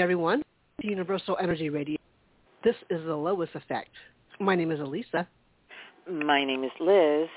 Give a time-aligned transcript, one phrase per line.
[0.00, 0.42] Morning, everyone.
[0.80, 1.98] Universal Energy Radio.
[2.64, 3.90] This is the Lois Effect.
[4.40, 5.26] My name is Alyssa.
[6.10, 7.28] My name is Liz.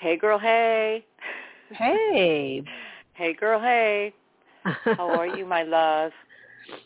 [0.00, 1.04] Hey, girl, hey.
[1.70, 2.64] Hey.
[3.12, 4.12] hey, girl, hey.
[4.64, 6.10] How are you, my love?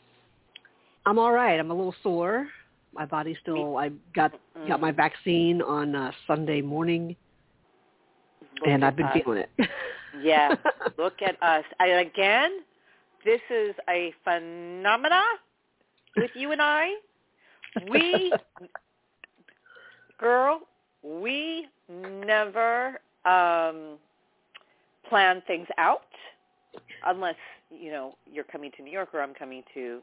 [1.06, 1.58] I'm all right.
[1.58, 2.46] I'm a little sore.
[2.92, 3.78] My body still.
[3.78, 4.68] I got mm.
[4.68, 7.16] got my vaccine on uh, Sunday morning,
[8.60, 9.16] look and I've been us.
[9.24, 9.50] feeling it.
[10.22, 10.54] yeah,
[10.98, 11.64] look at us.
[11.80, 12.58] I, again,
[13.24, 15.22] this is a phenomena
[16.16, 16.90] with you and I.
[17.90, 18.32] We,
[20.18, 20.60] girl,
[21.02, 23.98] we never um,
[25.08, 26.02] plan things out
[27.06, 27.36] unless
[27.70, 30.00] you know you're coming to New York or I'm coming to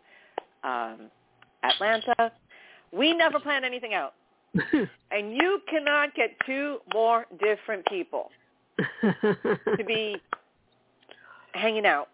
[0.64, 1.12] um,
[1.64, 2.32] Atlanta.
[2.92, 4.14] We never plan anything out.
[5.12, 8.32] and you cannot get two more different people
[9.02, 10.16] to be
[11.54, 12.08] hanging out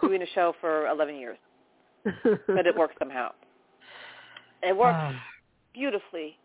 [0.00, 1.38] doing a show for 11 years.
[2.46, 3.32] But it works somehow.
[4.62, 5.22] It works Ah.
[5.74, 6.38] beautifully.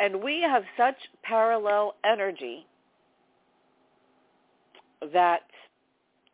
[0.00, 2.66] And we have such parallel energy
[5.12, 5.42] that,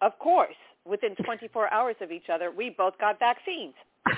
[0.00, 3.74] of course, within 24 hours of each other, we both got vaccines.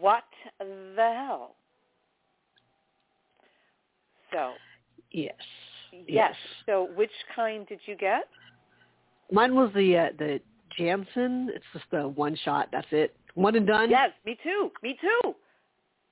[0.00, 0.24] What
[0.60, 1.54] the hell?
[4.32, 4.52] So,
[5.10, 5.34] yes.
[6.06, 6.34] yes.
[6.64, 8.28] So which kind did you get?
[9.32, 10.40] Mine was the uh, the
[10.76, 11.50] Janssen.
[11.54, 12.68] It's just the one shot.
[12.72, 13.14] That's it.
[13.34, 13.90] One and done.
[13.90, 14.70] Yes, me too.
[14.82, 15.34] Me too.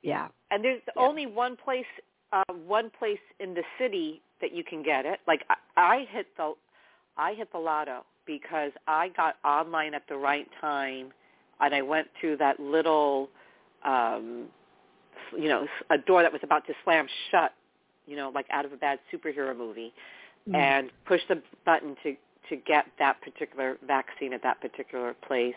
[0.03, 0.29] Yeah.
[0.51, 1.03] And there's Yeah.
[1.03, 1.87] only one place,
[2.33, 5.21] uh, one place in the city that you can get it.
[5.27, 6.55] Like I, I hit the,
[7.17, 11.13] I hit the lotto because I got online at the right time,
[11.61, 13.31] and I went to that little,
[13.85, 14.47] um,
[15.37, 17.53] you know, a door that was about to slam shut,
[18.07, 19.93] you know, like out of a bad superhero movie,
[20.49, 20.55] Mm.
[20.55, 22.17] and pushed the button to
[22.49, 25.55] to get that particular vaccine at that particular place.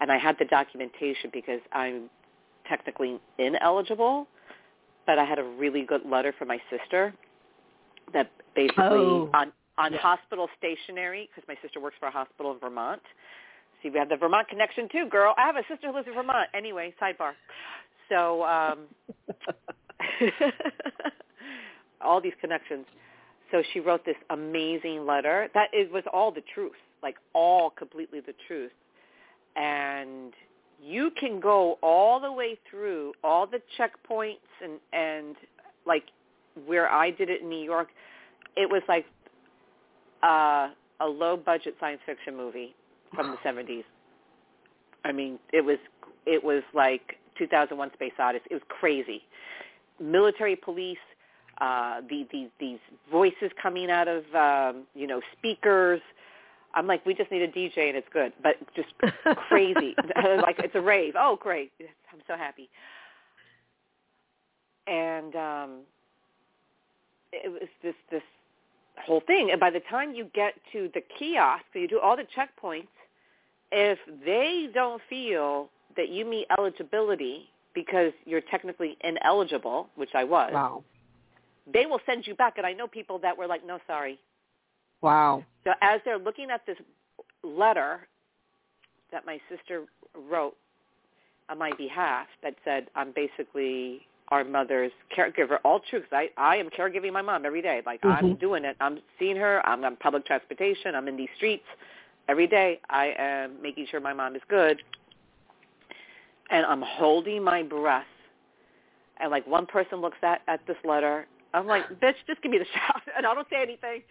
[0.00, 2.08] And I had the documentation because I'm
[2.68, 4.26] technically ineligible,
[5.06, 7.14] but I had a really good letter from my sister
[8.12, 9.98] that basically Oh, on on yeah.
[10.00, 13.00] hospital stationery because my sister works for a hospital in Vermont.
[13.82, 15.34] See, we have the Vermont connection too, girl.
[15.38, 16.48] I have a sister who lives in Vermont.
[16.52, 17.32] Anyway, sidebar.
[18.08, 18.80] So um
[22.00, 22.86] all these connections.
[23.50, 25.48] So she wrote this amazing letter.
[25.54, 26.72] That it was all the truth,
[27.02, 28.72] like all completely the truth.
[29.56, 30.32] And
[30.82, 35.36] you can go all the way through all the checkpoints and and
[35.86, 36.04] like
[36.66, 37.88] where I did it in New York,
[38.56, 39.06] it was like
[40.22, 40.68] uh,
[41.00, 42.74] a low budget science fiction movie
[43.14, 43.84] from the 70s.
[45.04, 45.78] I mean, it was
[46.26, 48.44] it was like 2001 Space Odyssey.
[48.50, 49.22] It was crazy.
[50.00, 50.98] Military police,
[51.60, 52.78] uh, the, the, these
[53.10, 56.00] voices coming out of um, you know speakers.
[56.74, 58.88] I'm like, we just need a DJ and it's good, but just
[59.48, 59.94] crazy.
[60.42, 61.14] like it's a rave.
[61.18, 61.72] Oh, great!
[62.12, 62.68] I'm so happy.
[64.86, 65.70] And um,
[67.32, 68.22] it was this this
[69.04, 69.50] whole thing.
[69.50, 72.88] And by the time you get to the kiosk, so you do all the checkpoints.
[73.70, 80.50] If they don't feel that you meet eligibility because you're technically ineligible, which I was,
[80.54, 80.82] Wow.
[81.72, 82.58] They will send you back.
[82.58, 84.18] And I know people that were like, no, sorry.
[85.02, 85.44] Wow.
[85.64, 86.76] So as they're looking at this
[87.42, 88.08] letter
[89.12, 89.84] that my sister
[90.30, 90.56] wrote
[91.48, 96.08] on my behalf that said, I'm basically our mother's caregiver, all truths.
[96.12, 97.82] I, I am caregiving my mom every day.
[97.86, 98.40] Like I'm Mhm.
[98.40, 98.76] doing it.
[98.80, 99.66] I'm seeing her.
[99.66, 100.94] I'm on public transportation.
[100.94, 101.64] I'm in these streets.
[102.28, 104.82] Every day I am making sure my mom is good.
[106.50, 108.06] And I'm holding my breath.
[109.18, 111.26] And like one person looks at, at this letter.
[111.54, 113.02] I'm like, bitch, just give me the shot.
[113.16, 114.02] And I don't say anything.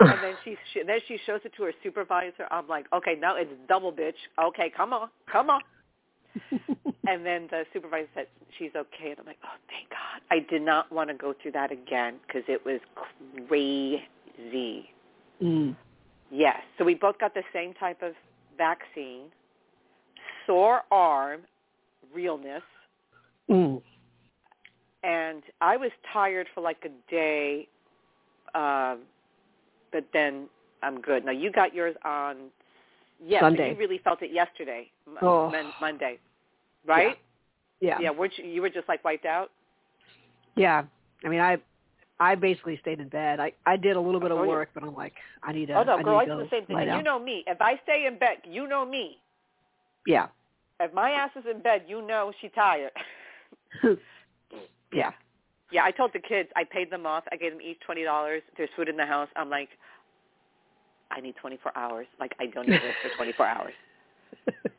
[0.00, 2.46] And then she, she then she shows it to her supervisor.
[2.50, 4.14] I'm like, okay, now it's double bitch.
[4.42, 5.60] Okay, come on, come on.
[7.08, 8.26] and then the supervisor said
[8.58, 10.22] she's okay, and I'm like, oh, thank God.
[10.30, 12.80] I did not want to go through that again because it was
[13.48, 14.90] crazy.
[15.42, 15.76] Mm.
[16.30, 18.12] Yes, so we both got the same type of
[18.56, 19.24] vaccine.
[20.46, 21.40] Sore arm,
[22.14, 22.62] realness,
[23.50, 23.80] Mm.
[25.02, 27.68] And I was tired for like a day,
[28.54, 29.00] um,
[29.92, 30.48] but then
[30.82, 31.24] I'm good.
[31.24, 32.36] Now you got yours on
[33.24, 33.70] yes, Sunday.
[33.72, 34.90] you really felt it yesterday,
[35.22, 35.50] Oh.
[35.50, 36.18] Mon- Monday,
[36.86, 37.16] right?
[37.80, 37.98] Yeah.
[38.00, 39.50] Yeah, weren't you, you were just like wiped out.
[40.56, 40.82] Yeah.
[41.24, 41.58] I mean, I
[42.20, 43.38] I basically stayed in bed.
[43.38, 44.48] I I did a little bit of Oh, yeah.
[44.48, 45.14] work, but I'm like,
[45.44, 45.74] I need to.
[45.74, 46.74] oh no, I girl, I do the same thing.
[46.74, 46.98] lie And down.
[46.98, 47.44] you know me.
[47.46, 49.18] If I stay in bed, you know me.
[50.06, 50.26] yeah.
[50.80, 52.92] If my ass is in bed, you know she tired.
[54.92, 55.12] yeah.
[55.70, 57.24] Yeah, I told the kids I paid them off.
[57.30, 58.42] I gave them each twenty dollars.
[58.56, 59.28] There's food in the house.
[59.36, 59.68] I'm like,
[61.10, 62.06] I need 24 hours.
[62.18, 63.74] Like I don't need this for 24 hours.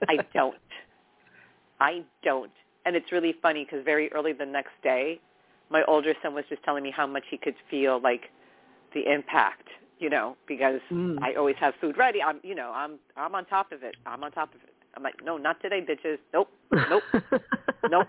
[0.07, 0.56] I don't.
[1.79, 2.51] I don't.
[2.85, 5.19] And it's really funny because very early the next day,
[5.69, 8.31] my older son was just telling me how much he could feel like
[8.94, 9.67] the impact,
[10.00, 11.21] you know, because Mm.
[11.21, 12.21] I always have food ready.
[12.23, 13.95] I'm, you know, I'm I'm on top of it.
[14.06, 14.73] I'm on top of it.
[14.95, 16.17] I'm like, no, not today, bitches.
[16.33, 17.41] Nope, nope, nope,
[17.91, 18.07] nope.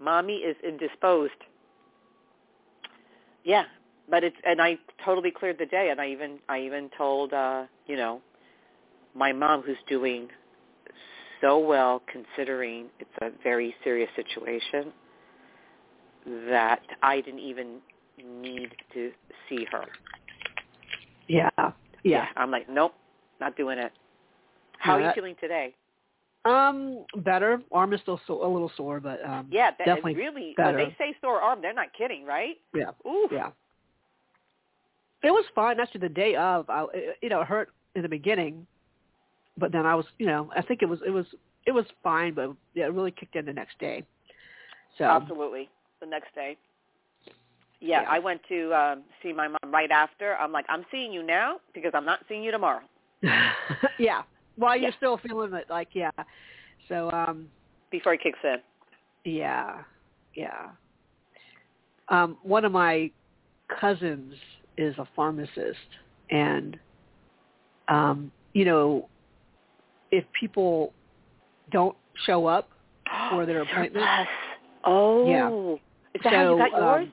[0.00, 1.32] Mommy is indisposed.
[3.44, 3.64] Yeah,
[4.10, 7.64] but it's and I totally cleared the day, and I even I even told uh,
[7.86, 8.20] you know
[9.14, 10.28] my mom who's doing
[11.40, 14.92] so well considering it's a very serious situation
[16.48, 17.76] that I didn't even
[18.24, 19.12] need to
[19.48, 19.84] see her.
[21.28, 21.50] yeah.
[22.02, 22.26] Yeah.
[22.36, 22.94] I'm like, nope,
[23.40, 23.92] not doing it.
[24.78, 25.74] How are you that- feeling today?
[26.46, 27.60] Um, better.
[27.72, 30.54] Arm is still so, a little sore, but um, Yeah, that definitely really.
[30.56, 30.78] better.
[30.78, 32.56] When they say sore arm, they're not kidding, right?
[32.74, 33.28] yeah, Ooh.
[33.30, 33.50] yeah.
[35.22, 35.80] It was fine.
[35.80, 38.66] Actually, the day of, I, it- you know, it hurt in the beginning,
[39.58, 41.26] but then I was, you know, I think it was, it was,
[41.66, 44.04] it was fine, but yeah, it really kicked in the next day.
[44.98, 45.68] So Absolutely.
[46.00, 46.56] The next day.
[47.80, 48.08] Yeah, Yeah.
[48.08, 50.36] I went to um see my mom right after.
[50.36, 52.80] I'm like, I'm seeing you now because I'm not seeing you tomorrow.
[53.98, 54.22] yeah.
[54.56, 54.96] While you're Yeah.
[54.96, 56.10] still feeling it, like yeah.
[56.88, 57.48] So um,
[57.90, 58.56] Before it kicks in.
[59.24, 59.82] yeah,
[60.34, 60.68] yeah.
[62.08, 63.10] Um, one of my
[63.80, 64.34] cousins
[64.76, 65.78] is a pharmacist,
[66.30, 66.78] and
[67.88, 69.08] um, you know,
[70.10, 70.92] if people
[71.70, 72.70] don't show up
[73.30, 74.06] for their appointment.
[74.84, 75.28] Oh.
[75.28, 75.50] Yeah.
[76.14, 77.04] Is that how you got So, yours?
[77.04, 77.12] um,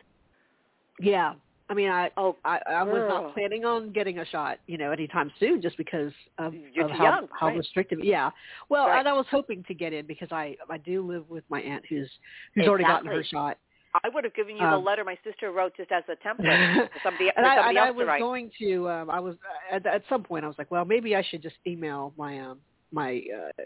[0.99, 1.33] yeah.
[1.73, 4.91] I mean, I oh, I, I was not planning on getting a shot, you know,
[4.91, 7.57] anytime soon, just because of, You're of how young, how right.
[7.57, 8.03] restrictive.
[8.03, 8.29] Yeah.
[8.69, 8.99] Well, Right.
[8.99, 11.83] and I was hoping to get in because I I do live with my aunt
[11.89, 12.07] who's
[12.53, 13.57] who's already gotten her shot.
[14.03, 16.45] I would have given you um, the letter my sister wrote just as a template
[16.47, 18.19] and for somebody, for I, somebody and I else was to write.
[18.21, 18.89] going to.
[18.89, 19.35] Um, I was
[19.71, 20.45] at, at some point.
[20.45, 22.59] I was like, well, maybe I should just email my um
[22.91, 23.63] my uh,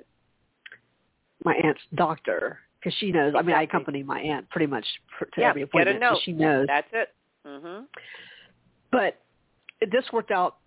[1.44, 3.34] my aunt's doctor because she knows.
[3.38, 4.86] I mean, I accompany my aunt pretty much
[5.20, 6.00] to Yeah, every get a appointment.
[6.00, 6.20] note.
[6.24, 6.68] She knows.
[6.68, 7.10] That's it.
[7.48, 7.86] Mhm.
[8.92, 9.20] but
[9.92, 10.58] this worked out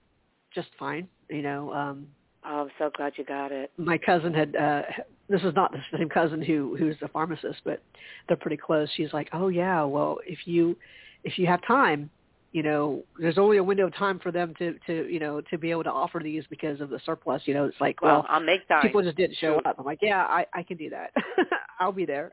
[0.55, 1.09] just fine.
[1.29, 2.07] You know, um,
[2.43, 3.71] Oh, I'm so glad you got it.
[3.77, 4.57] my cousin had.
[4.57, 4.83] uh
[5.29, 7.83] This is not the same cousin who who's a pharmacist, but
[8.27, 8.91] they're pretty close.
[8.97, 10.77] She's like, "Oh yeah, well if you
[11.23, 12.11] if you have time,
[12.53, 15.59] you know, there's only a window of time for them to to you know to
[15.59, 17.43] be able to offer these because of the surplus.
[17.47, 18.83] You know, it's like Well, well." I'll make time.
[18.83, 19.77] People just didn't show up.
[19.79, 21.13] I'm like, yeah, I, I can do that.
[21.81, 22.31] I'll be there.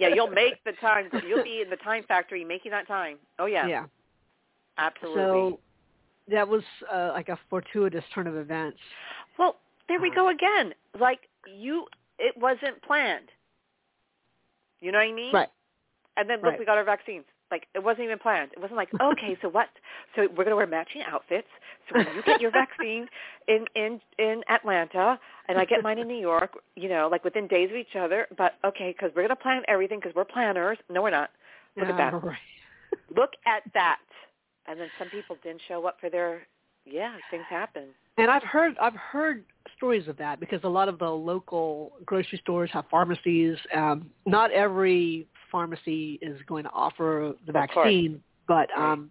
[0.00, 1.08] yeah, you'll make the time.
[1.26, 3.18] You'll be in the time factory making that time.
[3.38, 3.84] Oh yeah, yeah.
[4.78, 5.20] absolutely.
[5.22, 5.60] So
[6.28, 6.62] that was
[6.92, 8.78] uh, like a fortuitous turn of events.
[9.38, 9.56] well,
[9.88, 10.72] there we go again.
[10.98, 11.86] Like you,
[12.18, 13.28] it wasn't planned.
[14.80, 15.32] You know what I mean?
[15.32, 15.48] Right.
[16.16, 16.58] And then look, Right.
[16.58, 17.24] we got our vaccines.
[17.50, 18.52] Like it wasn't even planned.
[18.52, 19.68] It wasn't like, okay, so what?
[20.14, 21.46] So we're gonna wear matching outfits.
[21.88, 23.06] So when you get your vaccine
[23.48, 27.46] in in in Atlanta, and I get mine in New York, you know, like within
[27.46, 28.26] days of each other.
[28.36, 30.78] But okay, because we're gonna plan everything because we're planners.
[30.90, 31.30] No, we're not.
[31.76, 32.12] Look at that.
[32.22, 32.36] Right.
[33.14, 33.98] Look at that.
[34.66, 36.46] And then some people didn't show up for their.
[36.84, 37.84] Yeah, things happen.
[38.16, 39.44] And I've heard I've heard
[39.76, 43.56] stories of that because a lot of the local grocery stores have pharmacies.
[43.74, 49.10] Um, not every pharmacy is going to offer the vaccine, but um,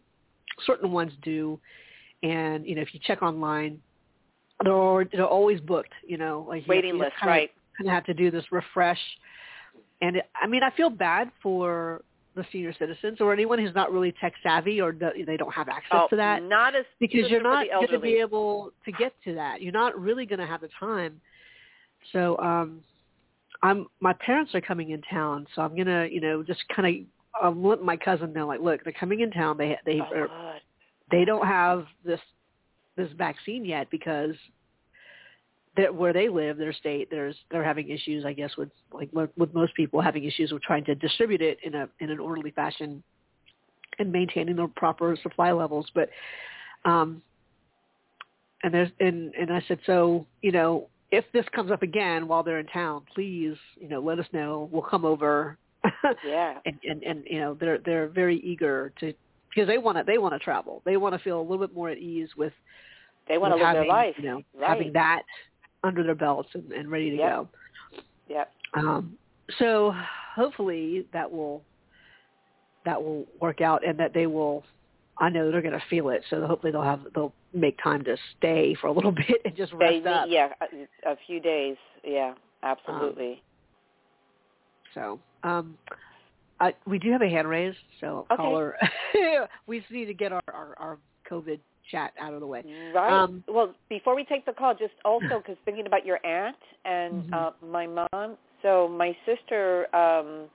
[0.66, 1.60] certain ones do.
[2.24, 3.80] And you know, if you check online,
[4.64, 5.94] they're already, they're always booked.
[6.08, 7.52] You know, like Waiting you list, kinda, right?
[7.78, 9.00] Kind of have to do this refresh.
[10.02, 12.04] And it, I mean, I feel bad for
[12.36, 15.70] the senior citizens or anyone who's not really tech savvy or the, they don't have
[15.70, 19.14] access Oh, to that not as because you're not going to be able to get
[19.24, 19.62] to that.
[19.62, 21.22] You're not really going to have the time.
[22.12, 22.82] So um
[23.64, 27.08] I'm my parents are coming in town, so I'm going to, you know, just kind
[27.42, 29.58] of um, let my cousin know like, look, they're coming in town.
[29.58, 30.56] They they Oh, are,
[31.12, 32.20] they don't have this
[32.96, 34.36] this vaccine yet because
[35.78, 39.54] that where they live, their state, there's they're having issues, I guess, with like with
[39.54, 43.04] most people having issues with trying to distribute it in a in an orderly fashion
[44.00, 45.88] and maintaining the proper supply levels.
[45.94, 46.10] But
[46.86, 47.22] um,
[48.64, 52.44] and there's and and I said, so you know, if this comes up again while
[52.44, 54.70] they're in town, please, you know, let us know.
[54.72, 55.58] We'll come over.
[56.26, 56.60] Yeah.
[56.66, 59.14] and and and you know, they're they're very eager to
[59.50, 60.82] because they want to they want to travel.
[60.86, 62.54] They want to feel a little bit more at ease with
[63.28, 64.16] They want to live having, their life.
[64.18, 64.70] You know, right.
[64.70, 65.24] having that
[65.86, 67.30] under their belts and, and ready to Yep.
[67.30, 67.50] go.
[68.28, 68.52] Yep.
[68.74, 69.18] Um,
[69.60, 69.94] so
[70.36, 71.64] hopefully that will
[72.86, 74.64] that will work out and that they will.
[75.18, 78.18] I know they're going to feel it, so hopefully they'll have they'll make time to
[78.38, 80.28] stay for a little bit and just They rest up.
[80.30, 81.78] yeah, a, a few days.
[82.04, 83.42] Yeah, absolutely.
[84.94, 85.78] So um,
[86.60, 88.36] I, we do have a hand raised, so Okay.
[88.42, 88.78] caller,
[89.68, 90.98] we just need to get our, our, our
[91.30, 91.60] COVID
[91.92, 92.64] chat out of the way.
[92.94, 93.12] Right.
[93.12, 97.24] Um, well, before we take the call, just also because thinking about your aunt and
[97.26, 97.34] Mhm.
[97.34, 98.38] uh, my mom.
[98.62, 100.50] So my sister um,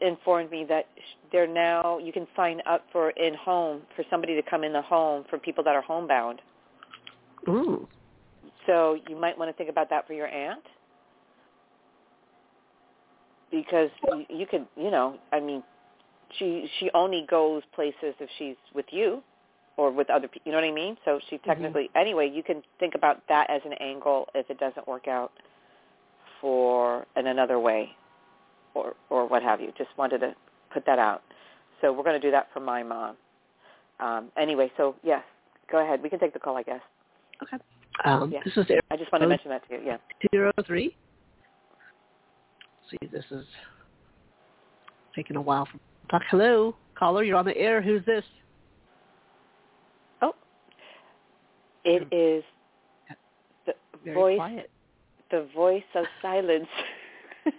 [0.00, 0.86] informed me that
[1.30, 4.82] they're now you can sign up for in home for somebody to come in the
[4.82, 6.40] home for people that are homebound.
[7.48, 7.88] Ooh.
[8.66, 10.64] So you might want to think about that for your aunt
[13.50, 15.62] because you, you could, you know, I mean,
[16.38, 19.22] she she only goes places if she's with you
[19.76, 20.42] or with other people.
[20.44, 20.96] You know what I mean?
[21.04, 24.86] So she technically, anyway, you can think about that as an angle if it doesn't
[24.86, 25.32] work out
[26.40, 27.90] for in another way
[28.74, 29.72] or or what have you.
[29.78, 30.34] Just wanted to
[30.72, 31.22] put that out.
[31.80, 33.16] So we're going to do that for my mom.
[34.00, 35.22] Um, anyway, so yes,
[35.70, 36.02] go ahead.
[36.02, 36.80] We can take the call, I guess.
[37.42, 37.56] Okay.
[38.04, 38.40] Um, Yeah.
[38.44, 39.80] This is I just want to mention that to you.
[39.84, 39.96] Yeah.
[40.32, 40.96] zero three.
[42.90, 43.44] See, this is
[45.14, 45.66] taking a while.
[45.66, 45.78] For,
[46.10, 46.22] talk.
[46.30, 47.22] Hello, caller.
[47.22, 47.80] You're on the air.
[47.82, 48.24] Who's this?
[50.20, 50.34] Oh,
[51.84, 52.44] it is
[53.66, 53.74] the
[54.04, 54.70] Very voice, quiet.
[55.30, 56.66] the voice of silence.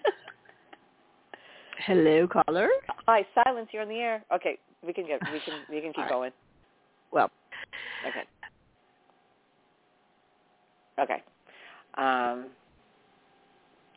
[1.85, 2.69] Hello, caller.
[3.07, 3.69] Hi, silence.
[3.71, 4.23] You're on the air.
[4.33, 6.09] Okay, we can get, we can, we can keep All right.
[6.09, 6.31] going.
[7.11, 7.29] Well,
[8.07, 8.23] Okay.
[10.99, 11.23] Okay.
[11.97, 12.47] Um,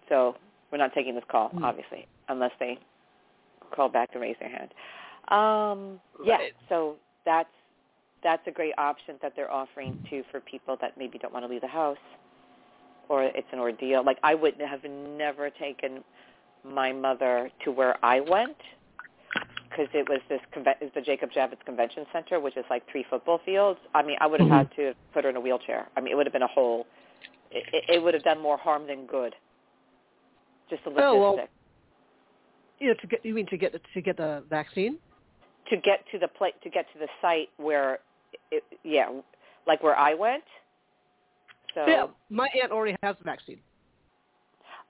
[0.09, 0.37] so
[0.71, 1.65] we're not taking this call, Hmm.
[1.65, 2.79] obviously, unless they
[3.75, 4.71] call back and raise their hand.
[5.29, 6.39] Um, yeah.
[6.69, 7.49] So that's
[8.23, 11.49] that's a great option that they're offering too for people that maybe don't want to
[11.51, 11.97] leave the house,
[13.09, 14.05] or it's an ordeal.
[14.05, 16.03] Like I would have never taken
[16.65, 18.57] my mother to where I went
[19.69, 23.41] because it was this conve- the Jacob Javits Convention Center, which is like three football
[23.45, 23.79] fields.
[23.95, 24.57] I mean, I would have Mhm.
[24.59, 25.87] had to put her in a wheelchair.
[25.97, 26.87] I mean, it would have been a whole.
[27.51, 29.35] It, it- would have done more harm than good.
[30.69, 31.49] Just the logistic Oh, well-
[32.81, 34.99] you know, to get you mean to get the, to get the vaccine?
[35.71, 37.99] To get to the pla- to get to the site where,
[38.51, 39.09] it, yeah,
[39.67, 40.45] like where I went.
[41.75, 43.59] So Yeah, my aunt already has the vaccine.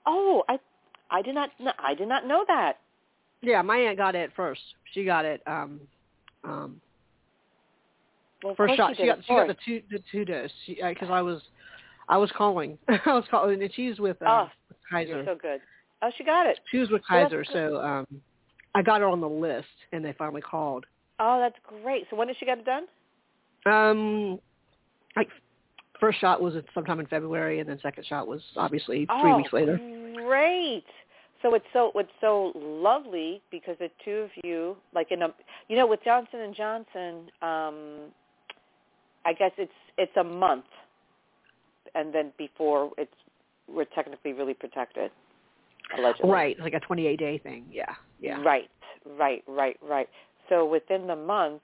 [0.05, 0.59] oh, I
[1.11, 2.77] I did not I did not know that.
[3.41, 4.61] Yeah, my aunt got it first.
[4.93, 5.81] She got it um
[6.43, 6.81] um
[8.43, 8.91] Well, first shot.
[8.91, 10.51] you She got she got the two the two dose.
[10.67, 11.41] Because I was
[12.09, 12.77] I was calling.
[12.87, 14.49] I was calling, and she's with uh, Oh,
[14.89, 15.23] Kaiser.
[15.25, 15.61] So good.
[16.01, 16.59] Oh, she got it.
[16.71, 18.07] she was with Kaiser, so um
[18.77, 20.85] I got her on the list, and they finally called.
[21.19, 22.03] Oh, that's great.
[22.11, 22.83] So when did she get it done?
[23.65, 24.39] Um,
[25.15, 25.29] like
[25.99, 29.51] first shot was sometime in February, and then second shot was obviously three oh, weeks
[29.51, 29.77] later.
[30.13, 30.85] Great.
[31.41, 35.29] So it's so it's so lovely because the two of you, like in a,
[35.69, 38.11] you know, with Johnson and Johnson, um,
[39.25, 40.65] I guess it's it's a month,
[41.95, 43.11] and then before it's
[43.67, 45.09] we're technically really protected,
[45.97, 46.29] allegedly.
[46.29, 47.65] Right, it's like a 28 day thing.
[47.71, 48.41] Yeah, yeah.
[48.41, 48.69] Right,
[49.17, 50.07] right, right, right.
[50.49, 51.61] So within the month,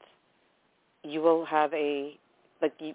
[1.03, 2.17] you will have a
[2.61, 2.93] like you.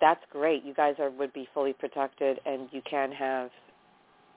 [0.00, 0.64] That's great.
[0.64, 3.50] You guys are would be fully protected, and you can have,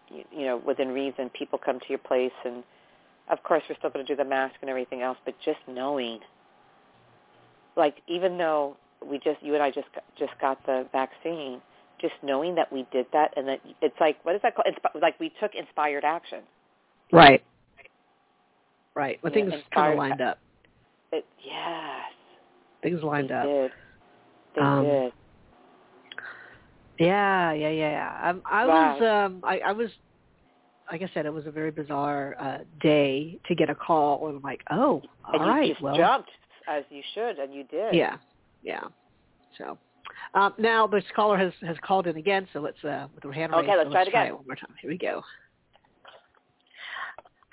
[0.10, 2.64] you, you know, within reason, people come to your place, and
[3.30, 5.18] of course we're still going to do the mask and everything else.
[5.26, 6.20] But just knowing,
[7.76, 11.62] like even though we just you and I just just got the vaccine,
[12.00, 14.68] just knowing that we did that, and that it's like what is that called?
[14.68, 16.40] Insp- like we took inspired action.
[17.12, 17.44] Right.
[19.00, 19.18] Right.
[19.24, 20.40] But Yeah, things kind of lined up.
[21.14, 22.12] It, yes.
[22.84, 23.46] Things lined they up.
[23.46, 23.72] did.
[24.56, 25.14] They Um, did.
[27.00, 28.30] Yeah, yeah, yeah, yeah.
[28.30, 28.98] Um, I Wow.
[28.98, 29.90] was, um, I, I was,
[30.92, 34.36] like I said, it was a very bizarre uh, day to get a call, and
[34.36, 36.30] I'm like, oh, all and you right, just well, jumped
[36.68, 37.96] as you should, and you did.
[37.96, 38.18] yeah,
[38.62, 38.84] yeah.
[39.58, 39.78] So
[40.34, 43.54] um, now this caller has has called in again, so let's uh, with her hand
[43.54, 44.28] Okay, raised, let's so try it let's try again.
[44.28, 44.76] it one more time.
[44.82, 45.22] Here we go.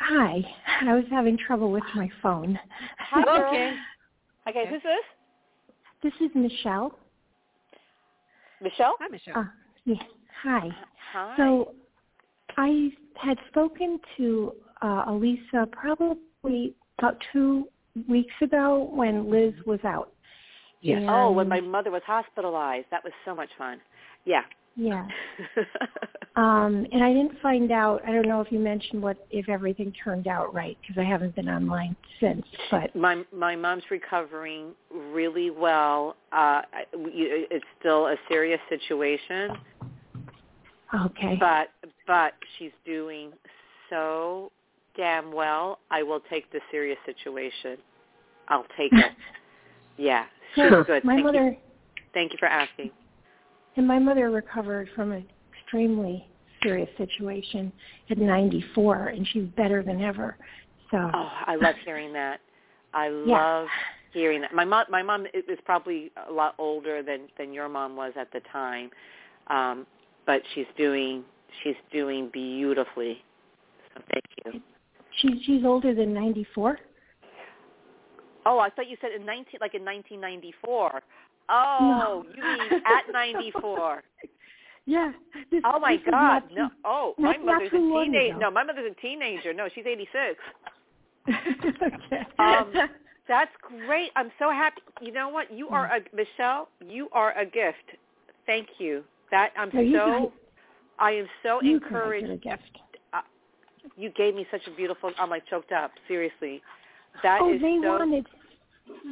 [0.01, 0.43] Hi.
[0.83, 2.59] I was having trouble with my phone.
[2.99, 3.51] Hi, girl.
[3.51, 3.75] Okay.
[4.49, 4.71] Okay, Okay.
[4.71, 5.05] who's this?
[6.03, 6.99] This is Michelle.
[8.61, 8.97] Michelle?
[9.01, 9.39] Hi, Michelle.
[9.39, 9.45] Uh,
[9.85, 10.03] yes.
[10.43, 10.69] Hi.
[11.13, 11.37] Hi.
[11.37, 11.75] So
[12.57, 17.69] I had spoken to uh, Alyssa probably about two
[18.09, 20.13] weeks ago when Liz was out.
[20.81, 21.03] yes.
[21.09, 22.87] oh, when my mother was hospitalized.
[22.91, 23.81] That was so much fun.
[24.25, 24.43] Yeah.
[24.77, 25.07] Yeah.
[26.37, 28.03] Um, and I didn't find out.
[28.07, 31.35] I don't know if you mentioned what if everything turned out right because I haven't
[31.35, 32.45] been online since.
[32.71, 34.73] But my my mom's recovering
[35.15, 36.15] really well.
[36.33, 39.57] Uh I- it's still a serious situation,
[41.07, 41.39] okay.
[41.41, 41.69] but
[42.07, 43.33] but she's doing
[43.89, 44.53] so
[44.95, 45.79] damn well.
[45.91, 47.79] I will take the serious situation.
[48.49, 49.13] I'll take it.
[49.97, 51.03] Yeah, she's So good.
[51.03, 51.57] my Thank mother you.
[52.13, 52.91] Thank you for asking.
[53.77, 56.27] And my mother recovered from an extremely
[56.63, 57.73] serious situation
[58.11, 60.37] at 94, and she's better than ever.
[60.91, 62.41] So Oh, I love hearing that.
[62.95, 63.45] I Yeah.
[63.45, 63.69] love
[64.13, 64.55] hearing that.
[64.55, 68.33] My mom, my mom is probably a lot older than than your mom was at
[68.33, 68.91] the time,
[69.49, 69.87] um,
[70.27, 71.25] but she's doing
[71.63, 73.23] she's doing beautifully.
[73.95, 74.61] So thank you.
[75.19, 76.79] She's she's older than ninety four.
[78.47, 81.03] Oh, I thought you said in nineteen like in nineteen ninety four.
[81.49, 82.35] Oh, no.
[82.35, 84.03] you mean at ninety four?
[84.89, 85.11] Yeah.
[85.51, 86.45] This, oh my God!
[86.55, 86.71] No.
[86.85, 88.39] Oh, my mother's a teenager.
[88.39, 89.53] No, my mother's a teenager.
[89.53, 90.39] No, she's eighty six.
[91.83, 92.23] okay.
[92.39, 92.73] Um,
[93.29, 93.51] that's
[93.87, 94.11] great.
[94.15, 94.81] I'm so happy.
[95.01, 95.53] You know what?
[95.53, 96.69] You are a Michelle.
[96.81, 97.99] You are a gift.
[98.47, 99.03] Thank you.
[99.33, 100.33] That I'm no, so.
[101.01, 102.31] I am so you encouraged.
[102.31, 102.63] A gift.
[103.13, 103.23] Uh,
[103.97, 105.11] you gave me such a beautiful.
[105.19, 105.91] I'm like choked up.
[106.07, 106.63] Seriously,
[107.25, 107.99] that oh, is they so.
[107.99, 108.27] wanted.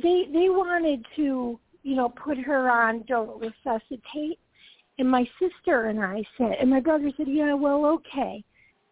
[0.02, 4.40] They they wanted to you know put her on don't resuscitate,
[4.98, 8.42] and my sister and I said, and my brother said, yeah, well, okay,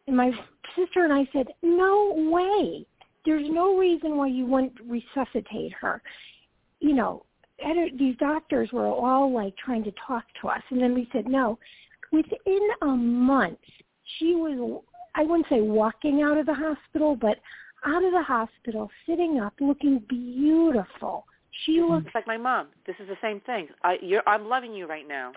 [0.06, 0.30] and my
[0.76, 2.86] sister and I said, no way
[3.24, 6.02] there's no reason why you wouldn't resuscitate her.
[6.80, 7.24] You know,
[7.96, 11.58] these doctors were all like trying to talk to us, and then we said no.
[12.10, 13.58] Within a month,
[14.18, 14.82] she was,
[15.14, 17.38] I wouldn't say walking out of the hospital, but
[17.86, 21.26] out of the hospital, sitting up, looking beautiful.
[21.64, 22.68] She looks like my mom.
[22.86, 23.68] This is the same thing.
[23.84, 25.32] I, you're, I'm loving you right now.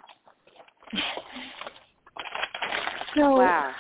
[3.15, 3.72] So, wow.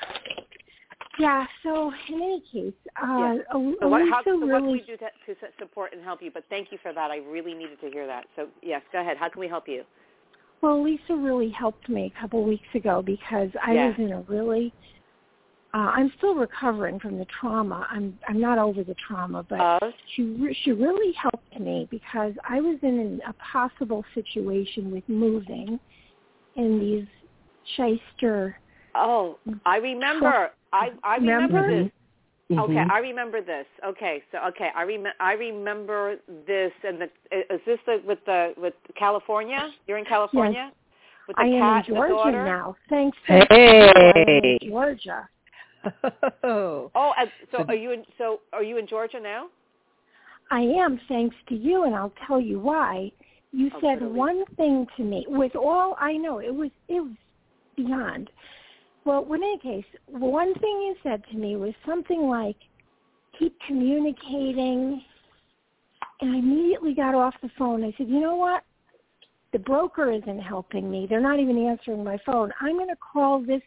[1.17, 1.45] Yeah.
[1.63, 3.37] So in any case, uh, yeah.
[3.51, 6.31] so what, how, so really, what can we do to, to support and help you?
[6.33, 7.11] But thank you for that.
[7.11, 8.25] I really needed to hear that.
[8.35, 9.17] So yes, go ahead.
[9.17, 9.83] How can we help you?
[10.61, 13.87] Well, Lisa really helped me a couple of weeks ago because I yeah.
[13.87, 14.73] was in a really.
[15.75, 17.85] Uh, I'm still recovering from the trauma.
[17.91, 22.31] I'm I'm not over the trauma, but uh, she re- she really helped me because
[22.47, 25.77] I was in an, a possible situation with moving,
[26.55, 27.05] and these
[27.75, 28.57] shyster.
[28.95, 30.51] Oh, I remember.
[30.71, 31.83] I I remember, remember?
[31.83, 31.91] this.
[32.51, 32.59] Mm-hmm.
[32.59, 33.65] Okay, I remember this.
[33.85, 36.15] Okay, so okay, I rem- I remember
[36.47, 36.71] this.
[36.85, 37.05] And the
[37.53, 39.71] is this the with the with California?
[39.87, 40.71] You're in California.
[40.71, 40.73] Yes.
[41.27, 42.75] With the I cat am in Georgia now.
[42.87, 43.17] Thanks.
[43.27, 43.41] Hey.
[43.49, 45.27] I'm in Georgia.
[46.43, 46.91] Oh.
[46.95, 48.03] Oh, and so are you in?
[48.17, 49.47] So are you in Georgia now?
[50.51, 53.11] I am, thanks to you, and I'll tell you why.
[53.51, 54.17] You Oh, said good, Elise.
[54.17, 55.25] one thing to me.
[55.27, 57.13] With all I know, it was it was
[57.75, 58.29] beyond.
[59.05, 62.57] Well, in any case, one thing you said to me was something like,
[63.39, 65.01] "Keep communicating."
[66.21, 67.83] And I immediately got off the phone.
[67.83, 68.63] I said, "You know what?
[69.51, 71.07] The broker isn't helping me.
[71.09, 72.51] They're not even answering my phone.
[72.61, 73.61] I'm going to call this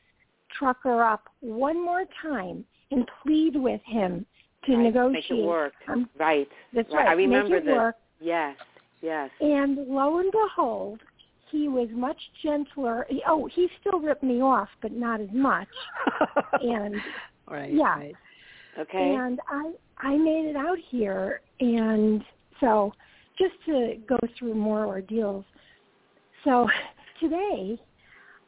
[0.57, 4.25] trucker up one more time and plead with him
[4.67, 4.83] to right.
[4.85, 5.31] negotiate.
[5.31, 5.73] Make it work.
[5.89, 6.49] Um, right.
[6.75, 7.05] that's right.
[7.05, 7.09] right.
[7.09, 7.75] I remember Make it this.
[7.75, 7.97] work.
[8.21, 8.57] Yes.
[9.01, 9.31] Yes.
[9.41, 11.01] And lo and behold,
[11.51, 13.07] he was much gentler.
[13.09, 15.69] He- Oh, he still ripped me off, but not as much.
[16.61, 16.97] And
[17.49, 17.73] right.
[17.73, 17.97] yeah.
[17.97, 18.15] Right.
[18.79, 19.15] Okay.
[19.15, 22.23] and I I made it out here, and
[22.61, 22.93] so
[23.39, 25.45] just to go through more ordeals.
[26.45, 26.69] So
[27.21, 27.79] today,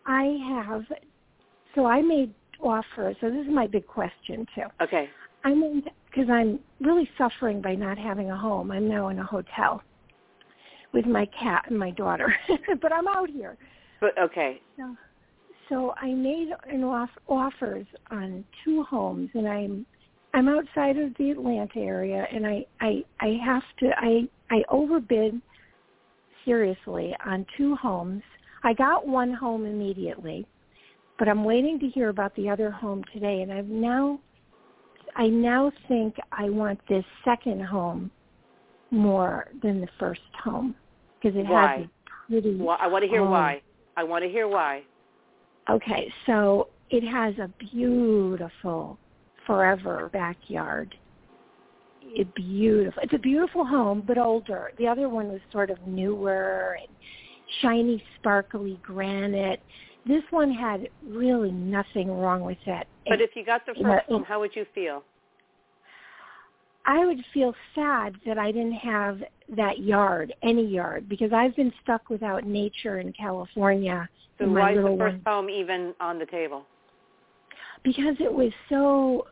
[0.06, 0.84] I have.
[1.74, 3.16] So I made offers.
[3.20, 4.66] So this is my big question too.
[4.82, 5.08] okay.
[5.42, 8.70] I mean, because I'm really suffering by not having a home.
[8.70, 9.82] I'm now in a hotel
[10.92, 12.34] with my cat and my daughter,
[12.82, 13.56] but I'm out here.
[14.00, 14.60] But okay.
[14.76, 14.96] So,
[15.68, 19.86] so I made an off, offers on two homes, and I'm
[20.34, 25.40] I'm outside of the Atlanta area, and I I I have to I I overbid
[26.44, 28.22] seriously on two homes.
[28.62, 30.46] I got one home immediately,
[31.20, 34.18] but I'm waiting to hear about the other home today, and I've now
[35.14, 38.10] I now think I want this second home
[38.90, 40.74] more than the first home
[41.20, 41.76] because it Why?
[41.76, 42.56] has a pretty.
[42.56, 43.60] Well, I want to hear um, why.
[43.98, 44.82] I want to hear why.
[45.68, 48.98] Okay, so it has a beautiful
[49.46, 50.94] forever backyard.
[52.02, 53.02] It beautiful.
[53.02, 54.72] It's a beautiful home, but older.
[54.78, 56.88] The other one was sort of newer and
[57.60, 59.60] shiny, sparkly granite.
[60.06, 62.86] This one had really nothing wrong with it.
[63.06, 65.02] But if you got the first home, how would you feel?
[66.86, 69.20] I would feel sad that I didn't have
[69.56, 74.08] that yard, any yard, because I've been stuck without nature in California.
[74.38, 75.22] So in why is the first one.
[75.26, 76.64] home even on the table?
[77.82, 79.26] because it was so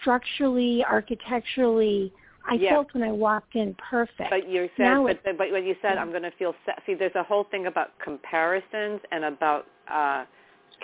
[0.00, 2.12] structurally, architecturally,
[2.48, 2.70] I Yeah.
[2.70, 4.30] felt when I walked in perfect.
[4.30, 6.02] But you said, Now but, but when you said Yeah.
[6.02, 10.24] I'm going to feel sad, see, there's a whole thing about comparisons and about uh,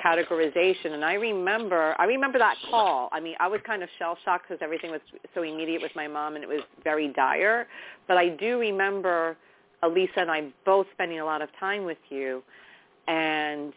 [0.02, 0.92] categorization.
[0.92, 3.08] And I remember, I remember that call.
[3.12, 5.00] I mean, I was kind of shell shocked because everything was
[5.34, 7.66] so immediate with my mom, and it was very dire.
[8.06, 9.36] But I do remember
[9.82, 12.42] Alyssa and I both spending a lot of time with you,
[13.08, 13.72] and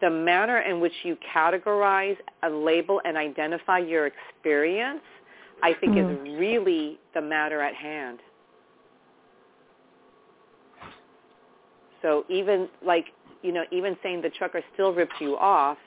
[0.00, 5.02] the manner in which you categorize, and label, and identify your experience,
[5.62, 6.24] I think mm-hmm.
[6.24, 6.40] is mm.
[6.40, 8.18] really the matter at hand.
[12.02, 13.06] So even like,
[13.42, 15.78] you know, even saying the trucker still ripped you off,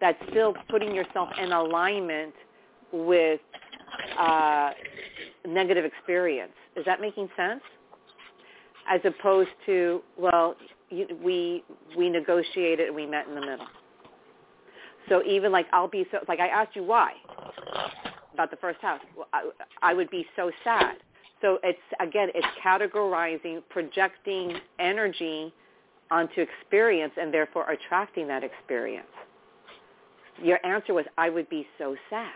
[0.00, 2.34] that's still putting yourself in alignment
[2.92, 3.40] with
[4.18, 4.70] uh,
[5.46, 6.52] negative experience.
[6.76, 7.60] Is that making sense?
[8.88, 10.56] As opposed to, well,
[10.90, 11.64] you, we
[11.96, 13.66] we negotiated and we met in the middle.
[15.08, 17.12] So even like I'll be so like I asked you why,
[18.34, 19.00] about the first house.
[19.32, 19.50] I,
[19.82, 20.96] I would be so sad.
[21.40, 25.52] So it's again, it's categorizing, projecting energy
[26.10, 29.06] onto experience, and therefore attracting that experience.
[30.42, 32.32] Your answer was, I would be so sad.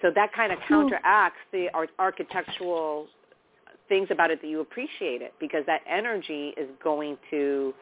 [0.00, 0.74] So that kind of hmm.
[0.74, 3.06] counteracts the architectural
[3.88, 7.74] things about it that you appreciate it because that energy is going to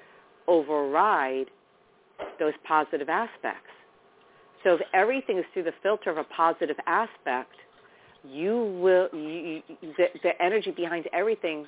[0.48, 1.46] override
[2.38, 3.70] those positive aspects.
[4.68, 7.52] So if everything is through the filter of a positive aspect,
[8.22, 11.66] you will you, the, the energy behind everything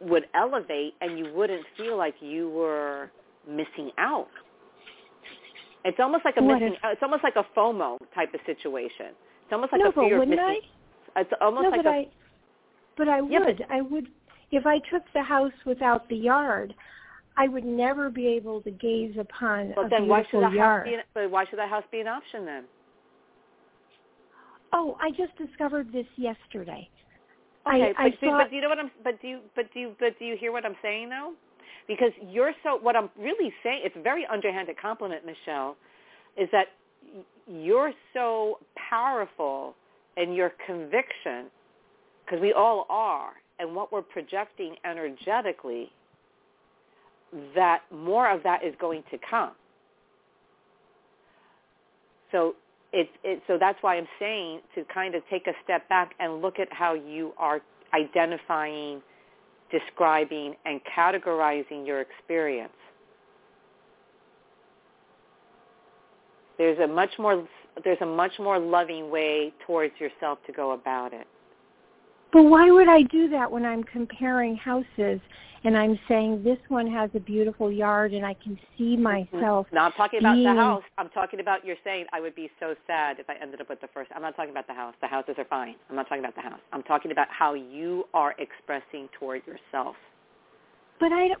[0.00, 3.12] would elevate and you wouldn't feel like you were
[3.48, 4.26] missing out.
[5.84, 6.72] It's almost like a What missing.
[6.74, 9.14] if- It's almost like a FOMO type of situation.
[9.44, 10.44] It's almost like no, a but fear of missing.
[11.14, 11.20] I?
[11.20, 12.06] It's almost no, like but a I,
[12.96, 13.66] but I Yeah, but- would.
[13.70, 14.08] I would.
[14.50, 16.74] If I took the house without the yard,
[17.40, 20.46] I would never be able to gaze upon But a then why should beautiful that
[20.48, 20.84] house yard.
[20.84, 20.94] be?
[20.94, 22.64] An, but why should that house be an option then?
[24.74, 26.86] Oh, I just discovered this yesterday.
[27.66, 28.90] Okay, I, I but, do, thought, but do you know what I'm?
[29.02, 29.40] But do you?
[29.56, 29.96] But do you?
[29.98, 31.32] But do you hear what I'm saying though?
[31.88, 32.76] Because you're so.
[32.76, 35.76] What I'm really saying, it's a very underhanded compliment, Michelle,
[36.36, 36.66] is that
[37.46, 38.58] you're so
[38.90, 39.74] powerful
[40.18, 41.46] in your conviction,
[42.24, 45.90] because we all are, and what we're projecting energetically,
[47.54, 49.52] that more of that is going to come.
[52.32, 52.54] So
[52.92, 56.42] it's it, so that's why I'm saying to kind of take a step back and
[56.42, 57.60] look at how you are
[57.94, 59.02] identifying,
[59.70, 62.72] describing, and categorizing your experience.
[66.58, 67.46] There's a much more
[67.84, 71.26] there's a much more loving way towards yourself to go about it.
[72.32, 75.20] But why would I do that when I'm comparing houses
[75.62, 79.02] and I'm saying this one has a beautiful yard and I can see mm-hmm.
[79.34, 79.66] myself?
[79.72, 80.82] Now I'm talking about the house.
[80.96, 83.80] I'm talking about you're saying I would be so sad if I ended up with
[83.80, 84.10] the first.
[84.14, 84.94] I'm not talking about the house.
[85.00, 85.74] The houses are fine.
[85.88, 86.60] I'm not talking about the house.
[86.72, 89.96] I'm talking about how you are expressing toward yourself.
[90.98, 91.40] But I don't.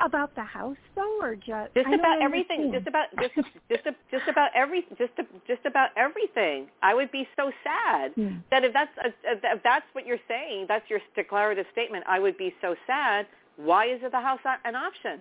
[0.00, 2.72] About the house though, or just Just I don't about everything.
[2.72, 3.34] Just about just
[3.68, 5.12] just just about every just
[5.46, 6.68] just about everything.
[6.82, 8.36] I would be so sad Hmm.
[8.50, 8.90] that if that's
[9.24, 12.04] if that's what you're saying, that's your declarative statement.
[12.08, 13.26] I would be so sad.
[13.56, 15.20] Why is it the house an option?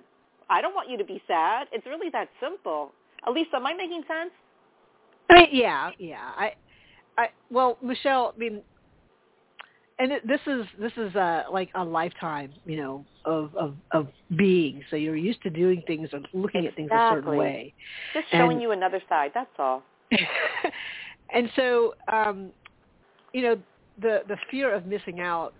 [0.49, 1.67] I don't want you to be sad.
[1.71, 2.91] It's really that simple.
[3.27, 4.31] Alyssa, am I making sense?
[5.29, 6.31] I mean, yeah, yeah.
[6.37, 6.53] I,
[7.17, 8.61] I, well, Michelle, I mean,
[9.99, 14.07] and it, this is this is uh, like a lifetime, you know, of of of
[14.35, 14.83] being.
[14.89, 17.73] So you're used to doing things and looking at things a certain way.
[18.13, 19.31] Just showing And- you another side.
[19.33, 19.83] That's all.
[21.33, 22.51] and so, um,
[23.33, 23.55] you know,
[24.01, 25.53] the the fear of missing out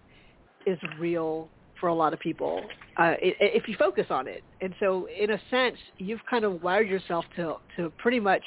[0.65, 2.63] is real for a lot of people
[2.97, 4.43] uh, if you focus on it.
[4.61, 8.43] And so, in a sense, you've kind of wired yourself to to pretty much,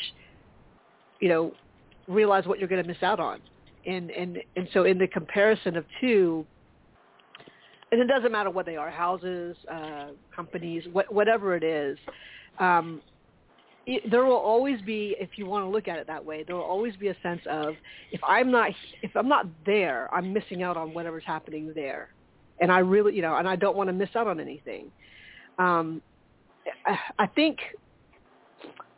[1.21, 1.53] you know,
[2.09, 3.41] realize what you're going to miss out on.
[3.87, 6.47] And and and so, in the comparison of two,
[7.93, 11.99] and it doesn't matter what they are, houses, uh, companies, what, whatever it is.
[12.59, 13.01] Um,
[13.87, 16.55] it, there will always be, if you want to look at it that way, there
[16.55, 17.75] will always be a sense of
[18.13, 18.71] if I'm not
[19.03, 22.11] if I'm not there, I'm missing out on whatever's happening there,
[22.61, 24.93] and I really, you know, and I don't want to miss out on anything.
[25.59, 26.03] Um,
[26.87, 27.59] I, I think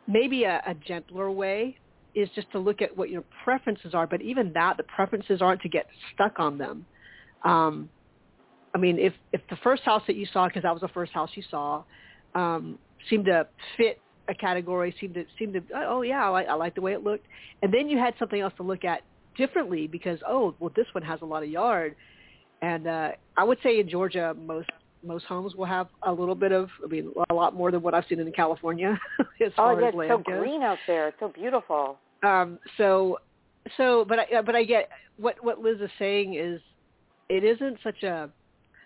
[0.07, 1.77] maybe a, a gentler way
[2.15, 5.61] is just to look at what your preferences are, but even that, the preferences aren't
[5.61, 6.85] to get stuck on them.
[7.43, 7.89] Um,
[8.75, 11.11] I mean, if if the first house that you saw, because that was the first
[11.11, 11.83] house you saw,
[12.35, 13.47] um, seemed to
[13.77, 16.93] fit a category, seemed to seemed to oh yeah, I like, I like the way
[16.93, 17.27] it looked,
[17.61, 19.01] and then you had something else to look at
[19.37, 21.95] differently because oh well this one has a lot of yard,
[22.61, 24.69] and uh, I would say in Georgia most
[25.03, 27.93] most homes will have a little bit of I mean a lot more than what
[27.93, 30.39] I've seen in California as Oh far yeah, as it's land so goes.
[30.39, 31.09] green out there.
[31.09, 31.99] It's so beautiful.
[32.23, 33.17] Um, so,
[33.77, 36.61] so, but I, but I get what what Liz is saying is,
[37.29, 38.29] it isn't such a.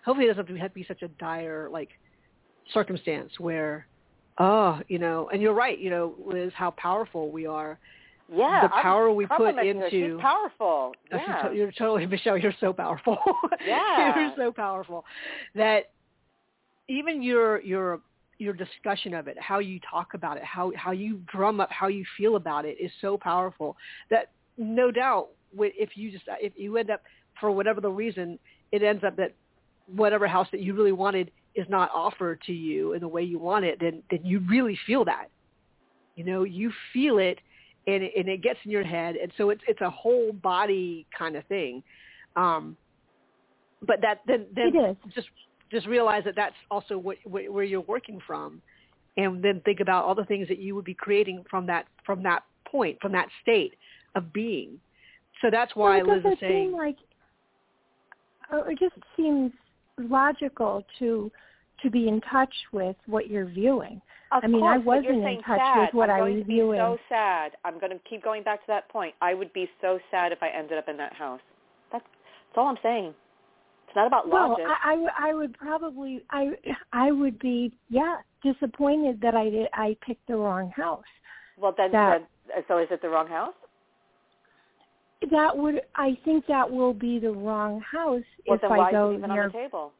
[0.04, 1.90] Hopefully, it doesn't have to be such a dire like
[2.72, 3.86] circumstance where,
[4.38, 7.78] oh, you know, and you're right, you know, Liz, how powerful we are.
[8.30, 10.92] Yeah, the I'm power we put into powerful.
[11.10, 11.50] She's Yeah.
[11.50, 12.36] You're totally Michelle.
[12.36, 13.18] You're so powerful.
[13.66, 14.18] Yeah.
[14.18, 15.04] you're so powerful
[15.54, 15.90] that
[16.88, 18.00] even your your
[18.38, 21.88] your discussion of it, how you talk about it, how how you drum up how
[21.88, 23.76] you feel about it is so powerful
[24.10, 27.02] that no doubt if you just if you end up
[27.40, 28.38] for whatever the reason
[28.72, 29.34] it ends up that
[29.86, 33.38] whatever house that you really wanted is not offered to you in the way you
[33.38, 35.28] want it, then then you really feel that.
[36.14, 37.38] You know, you feel it,
[37.86, 41.06] and it, and it gets in your head, and so it's it's a whole body
[41.16, 41.82] kind of thing.
[42.36, 42.76] Um,
[43.86, 44.72] but that then then
[45.14, 45.28] just
[45.70, 48.62] just realize that that's also what, where you're working from,
[49.16, 52.22] and then think about all the things that you would be creating from that from
[52.22, 53.74] that point, from that state
[54.14, 54.78] of being.
[55.42, 56.96] So that's why well, Liz is saying, like,
[58.52, 59.52] uh, it just seems
[59.98, 61.30] logical to
[61.82, 64.00] to be in touch with what you're viewing.
[64.30, 65.80] Of I mean, course, I wasn't in touch sad.
[65.80, 66.78] with what I'm I going was to be viewing.
[66.78, 67.52] so sad.
[67.64, 69.14] I'm going to keep going back to that point.
[69.22, 71.40] I would be so sad if I ended up in that house.
[71.90, 73.14] That's, that's all I'm saying.
[73.98, 74.64] Not about well, logic.
[74.68, 76.50] I, I, w- I would probably I
[76.92, 81.02] I would be yeah disappointed that I did I picked the wrong house.
[81.58, 83.54] well, then, that- then, so is it the wrong house?
[85.32, 89.10] That would I think that will be the wrong house Well, if then I go
[89.10, 89.92] is it even near on the table?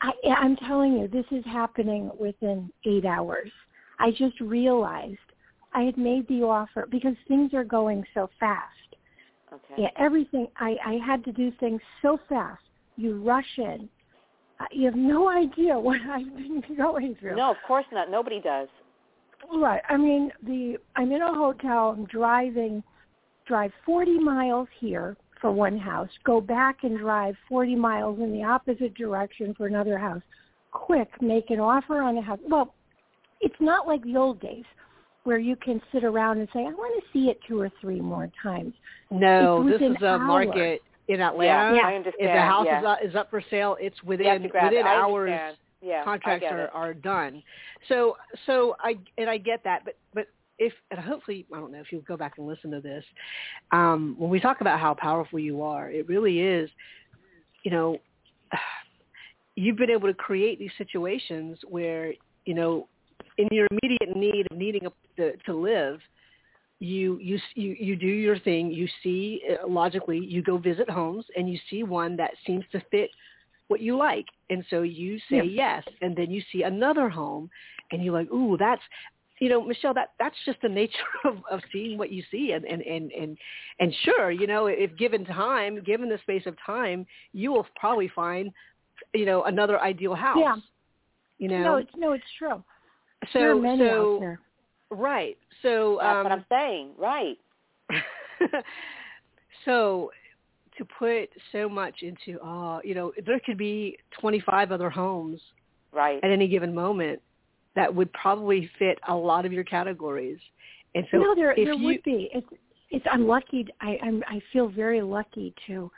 [0.00, 3.50] I, I'm telling you, this is happening within eight hours.
[3.98, 5.18] I just realized
[5.72, 8.94] I had made the offer because things are going so fast.
[9.54, 9.82] Okay.
[9.82, 10.48] Yeah, everything.
[10.56, 12.62] I, I had to do things so fast.
[12.96, 13.88] You rush in.
[14.60, 17.36] Uh, You have no idea what I've been going through.
[17.36, 18.10] No, of course not.
[18.10, 18.68] Nobody does.
[19.52, 19.82] Right.
[19.88, 21.94] I mean, the I'm in a hotel.
[21.96, 22.82] I'm driving,
[23.46, 28.42] drive 40 miles here for one house, go back and drive 40 miles in the
[28.42, 30.22] opposite direction for another house.
[30.72, 32.38] Quick, make an offer on a house.
[32.48, 32.74] Well,
[33.42, 34.64] it's not like the old days
[35.24, 38.00] where you can sit around and say, I want to see it two or three
[38.00, 38.74] more times.
[39.10, 40.20] no, this is a hours.
[40.26, 41.74] market in Atlanta.
[41.74, 41.86] Yeah, Yeah.
[41.86, 42.30] I understand.
[42.30, 42.78] If the house yeah.
[42.80, 44.86] is, up, is up for sale, it's within within it.
[44.86, 45.56] Hours.
[45.82, 46.70] Yeah, contracts are, it.
[46.72, 47.42] are done.
[47.88, 51.80] So so I and I get that, but but if and hopefully I don't know
[51.80, 53.04] if you'll go back and listen to this.
[53.70, 56.70] Um, when we talk about how powerful you are, it really is.
[57.64, 57.98] You know,
[59.56, 62.14] you've been able to create these situations where
[62.46, 62.88] you know,
[63.38, 66.00] in your immediate need of needing a, to, to live,
[66.80, 68.70] you you you you do your thing.
[68.70, 72.82] You see uh, logically, you go visit homes and you see one that seems to
[72.90, 73.10] fit
[73.68, 75.42] what you like, and so you say Yeah.
[75.42, 77.48] yes, and then you see another home,
[77.90, 78.82] and you're like, ooh, that's
[79.40, 80.92] you know, Michelle, that that's just the nature
[81.24, 83.38] of, of seeing what you see, and and and and
[83.80, 88.08] and sure, you know, if given time, given the space of time, you will probably
[88.14, 88.50] find,
[89.12, 90.38] you know, another ideal house.
[90.38, 90.56] Yeah.
[91.38, 92.62] You know, No, it's no, it's true.
[93.32, 94.40] so there are many so out there.
[94.94, 95.36] Right.
[95.62, 96.90] So That's um, what I'm saying.
[96.98, 97.38] Right.
[99.64, 100.10] so
[100.78, 105.40] to put so much into, uh, you know, there could be 25 other homes
[105.92, 106.18] Right.
[106.24, 107.20] at any given moment
[107.76, 110.38] that would probably fit a lot of your categories.
[110.94, 112.30] And so no, there if there you, would be.
[112.32, 112.46] It's
[112.90, 113.04] it's.
[113.10, 113.66] I'm lucky.
[113.80, 115.90] I I'm I feel very lucky to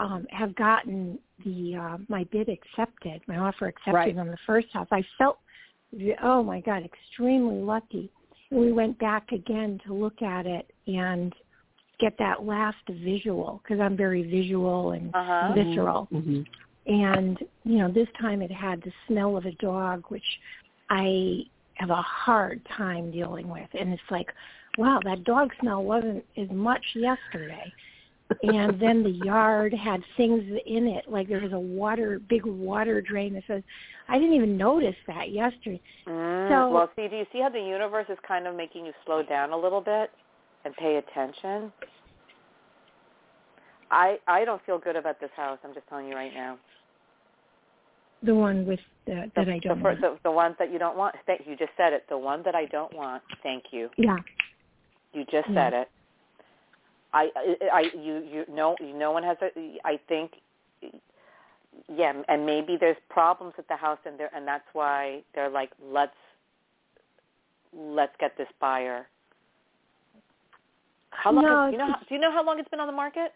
[0.00, 4.18] um have gotten the uh, my bid accepted, my offer accepted Right.
[4.18, 4.88] on the first house.
[4.90, 5.38] I felt
[6.22, 8.10] oh my god, extremely lucky.
[8.50, 11.32] And we went back again to look at it and
[12.00, 15.52] get that last visual because I'm very visual and Uh-huh.
[15.52, 16.46] visceral Mhm.
[16.86, 20.40] and you know this time it had the smell of a dog which
[20.88, 24.32] i have a hard time dealing with and it's like
[24.78, 27.70] wow that dog smell wasn't as much yesterday
[28.42, 33.00] and then the yard had things in it like there was a water big water
[33.00, 33.62] drain that says
[34.08, 37.60] i didn't even notice that yesterday Mm, So- well, see, do you see how the
[37.60, 40.10] universe is kind of making you slow down a little bit
[40.64, 41.70] and pay attention?
[43.90, 45.58] I I don't feel good about this house.
[45.64, 46.58] I'm just telling you right now.
[48.22, 50.00] the one with the, that i don't the, want.
[50.00, 51.14] the the ones that you don't want.
[51.26, 52.04] Thank you just said it.
[52.08, 53.22] The one that I don't want.
[53.42, 53.88] Thank you.
[53.96, 54.16] yeah
[55.12, 55.54] You just Yeah.
[55.70, 55.88] said it.
[57.12, 59.78] I, I, I, you, you, no, no one has a.
[59.84, 60.32] I think,
[61.88, 65.70] yeah, and maybe there's problems with the house, and there, and that's why they're like,
[65.82, 66.12] let's,
[67.74, 69.06] let's get this buyer.
[71.10, 71.44] How long?
[71.44, 71.86] No, has, do you know?
[71.86, 73.32] How, do you know how long it's been on the market?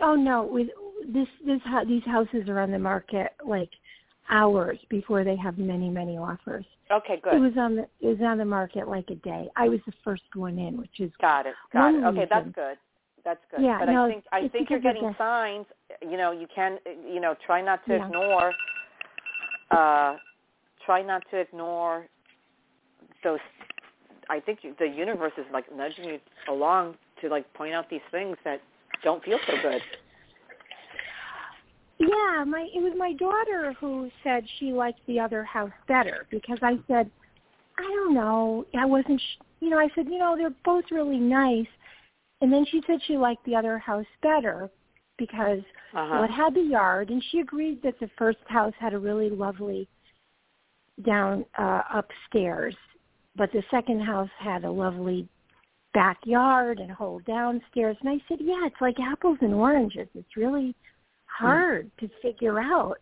[0.00, 0.68] Oh no, with
[1.06, 3.70] this this these houses are on the market like
[4.30, 6.64] hours before they have many many offers.
[6.90, 7.40] Okay, It good.
[7.40, 9.48] was on the it was on the market like a day.
[9.56, 11.54] I was the first one in, which is Got it.
[11.72, 12.04] Got it.
[12.04, 12.76] Okay, that's good.
[13.24, 13.62] That's good.
[13.62, 15.66] Yeah, but no, I think I think you're getting signs.
[16.02, 16.78] You know, you can.
[17.08, 18.06] You know, try not to Yeah.
[18.06, 18.52] ignore.
[19.70, 20.16] Uh,
[20.84, 22.06] try not to ignore
[23.24, 23.38] those.
[24.28, 28.00] I think you, the universe is like nudging you along to like point out these
[28.10, 28.60] things that
[29.02, 29.80] don't feel so good.
[32.02, 36.58] Yeah, my it was my daughter who said she liked the other house better because
[36.60, 37.08] I said,
[37.78, 41.18] I don't know, I wasn't, sh- you know, I said, you know, they're both really
[41.18, 41.66] nice,
[42.40, 44.68] and then she said she liked the other house better
[45.16, 45.60] because
[45.94, 46.08] Uh-huh.
[46.12, 49.30] Well, it had the yard, and she agreed that the first house had a really
[49.30, 49.88] lovely
[51.04, 52.74] down uh, upstairs,
[53.36, 55.28] but the second house had a lovely
[55.94, 57.96] backyard and a whole downstairs.
[58.00, 60.08] And I said, yeah, it's like apples and oranges.
[60.14, 60.74] It's really
[61.38, 62.00] hard mm.
[62.00, 62.96] to figure out.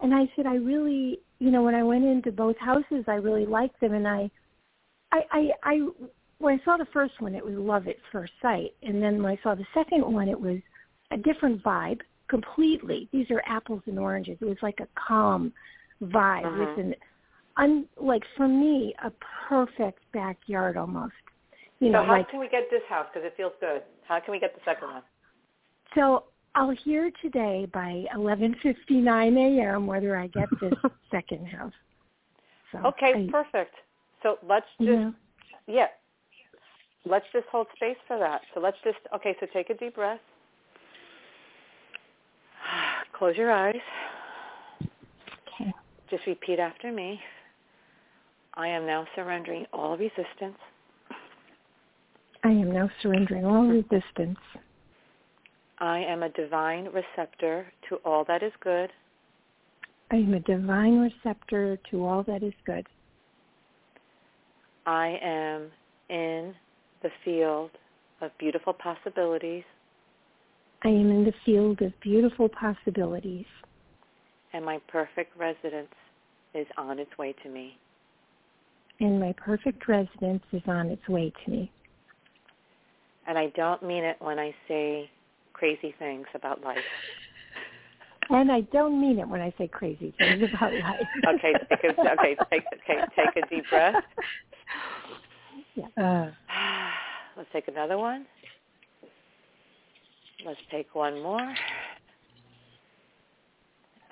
[0.00, 3.46] And I said, I really, you know, when I went into both houses, I really
[3.46, 4.30] liked them, and I,
[5.12, 5.88] I, I, I
[6.38, 9.32] when I saw the first one, it was love at first sight, and then when
[9.32, 10.58] I saw the second one, it was
[11.12, 13.08] a different vibe completely.
[13.12, 14.38] These are apples and oranges.
[14.40, 15.52] It was like a calm
[16.02, 16.58] vibe uh-huh.
[16.58, 16.94] with an,
[17.58, 19.12] un, like for me, a
[19.48, 21.12] perfect backyard almost.
[21.78, 23.82] You know so know, how like, can we get this house because it feels good?
[24.08, 25.02] How can we get the second one?
[25.94, 29.86] So I'll hear today by 11:59 a.m.
[29.86, 30.74] whether I get this
[31.10, 31.72] second house.
[32.70, 33.74] So okay, I, perfect.
[34.22, 35.10] So let's just yeah.
[35.66, 35.86] yeah,
[37.06, 38.42] let's just hold space for that.
[38.54, 39.34] So let's just okay.
[39.40, 40.20] So take a deep breath.
[43.18, 43.74] Close your eyes.
[44.82, 45.72] Okay.
[46.10, 47.18] Just repeat after me.
[48.54, 50.58] I am now surrendering all resistance.
[52.44, 54.38] I am now surrendering all resistance.
[55.82, 58.88] I am a divine receptor to all that is good.
[60.12, 62.86] I am a divine receptor to all that is good.
[64.86, 65.72] I am
[66.08, 66.54] in
[67.02, 67.70] the field
[68.20, 69.64] of beautiful possibilities.
[70.84, 73.46] I am in the field of beautiful possibilities.
[74.52, 75.94] And my perfect residence
[76.54, 77.76] is on its way to me.
[79.00, 81.72] And my perfect residence is on its way to me.
[83.26, 85.10] And I don't mean it when I say
[85.52, 86.78] crazy things about life.
[88.30, 91.06] And I don't mean it when I say crazy things about life.
[91.34, 94.02] okay, take a, okay, take okay, take a deep breath.
[95.74, 95.86] Yeah.
[95.96, 96.30] Uh,
[97.36, 98.26] let's take another one.
[100.46, 101.54] Let's take one more.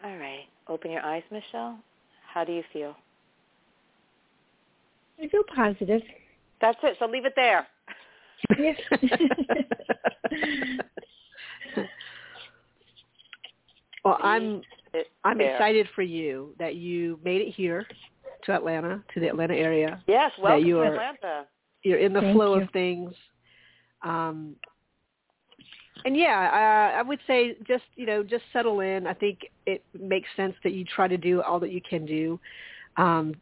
[0.05, 0.45] All right.
[0.69, 1.79] Open your eyes, Michelle.
[2.33, 2.95] How do you feel?
[5.23, 6.03] I feel positive.
[6.61, 6.97] That's it.
[6.99, 7.67] So leave it there.
[14.05, 14.63] well, I'm
[15.25, 17.87] I'm excited for you that you made it here
[18.45, 20.03] to Atlanta, to the Atlanta area.
[20.07, 21.47] Yes, welcome that you to are, Atlanta.
[21.83, 22.63] You're in the Thank flow you.
[22.63, 23.13] of things.
[24.03, 24.57] Um,
[26.05, 29.07] and yeah, uh, I would say just you know just settle in.
[29.07, 32.41] I think it makes sense that you try to do all that you can do,
[32.97, 33.35] um,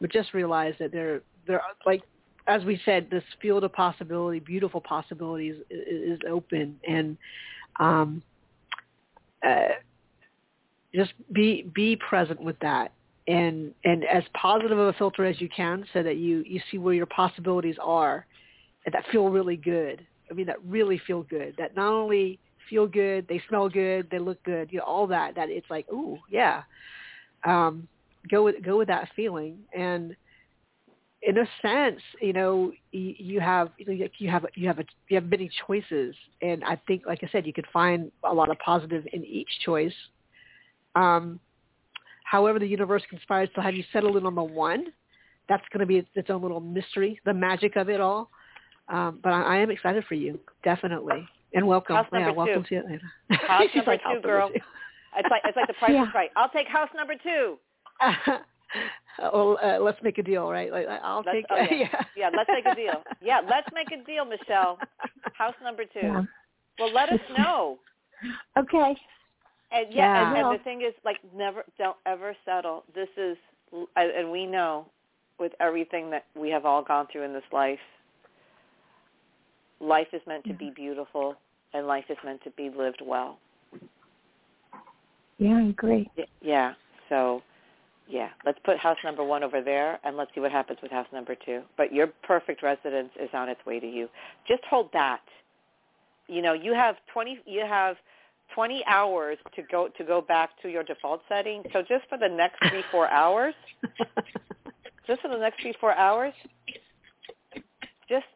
[0.00, 2.02] but just realize that there there are, like
[2.46, 7.16] as we said, this field of possibility, beautiful possibilities, is, is open, and
[7.78, 8.22] um,
[9.46, 9.68] uh,
[10.94, 12.92] just be be present with that,
[13.28, 16.78] and and as positive of a filter as you can, so that you you see
[16.78, 18.26] where your possibilities are,
[18.84, 20.04] and that feel really good.
[20.30, 21.54] I mean, that really feel good.
[21.58, 25.34] That not only feel good, they smell good, they look good, you know, all that.
[25.34, 26.62] That it's like, ooh, yeah.
[27.44, 27.86] Um,
[28.30, 30.16] go with go with that feeling, and
[31.22, 35.24] in a sense, you know, you, you have you have you have a you have
[35.24, 39.06] many choices, and I think, like I said, you could find a lot of positive
[39.12, 39.94] in each choice.
[40.94, 41.40] Um,
[42.24, 44.86] however, the universe conspires to have you settle in on the one.
[45.48, 48.30] That's going to be its, its own little mystery, the magic of it all.
[48.88, 51.96] Um, but I, I am excited for you, definitely, and welcome.
[51.96, 52.76] House yeah, welcome two.
[52.76, 53.02] to Atlanta.
[53.30, 54.48] House She's number like, two, house girl.
[54.48, 54.60] Two.
[55.16, 56.04] It's like it's like the price Yeah.
[56.04, 56.30] is right.
[56.36, 57.56] I'll take house number two.
[59.18, 60.70] well, uh, let's make a deal, right?
[60.70, 61.46] Like, I'll Let's, take.
[61.50, 61.88] oh, yeah.
[61.92, 62.02] yeah.
[62.16, 63.02] yeah, let's make a deal.
[63.20, 64.78] Yeah, let's make a deal, Michelle.
[65.36, 66.00] House number two.
[66.02, 66.22] Yeah.
[66.78, 67.78] Well, let us know.
[68.58, 68.96] Okay.
[69.72, 70.28] And yeah, Yeah.
[70.28, 72.84] and, and the thing is, like, never, don't ever settle.
[72.94, 73.36] This is,
[73.96, 74.86] and we know,
[75.38, 77.78] with everything that we have all gone through in this life,
[79.80, 81.36] life is meant to be beautiful,
[81.74, 83.38] and life is meant to be lived well.
[85.38, 86.10] Yeah, I agree.
[86.40, 86.72] Yeah.
[87.10, 87.42] So,
[88.08, 91.06] yeah, let's put house number one over there, and let's see what happens with house
[91.12, 91.62] number two.
[91.76, 94.08] But your perfect residence is on its way to you.
[94.46, 95.22] Just hold that.
[96.28, 97.40] You know, you have twenty.
[97.46, 97.96] You have
[98.54, 101.64] twenty hours to go to go back to your default setting.
[101.72, 103.54] So just for the next three four hours,
[105.06, 106.34] just for the next three four hours,
[108.08, 108.26] just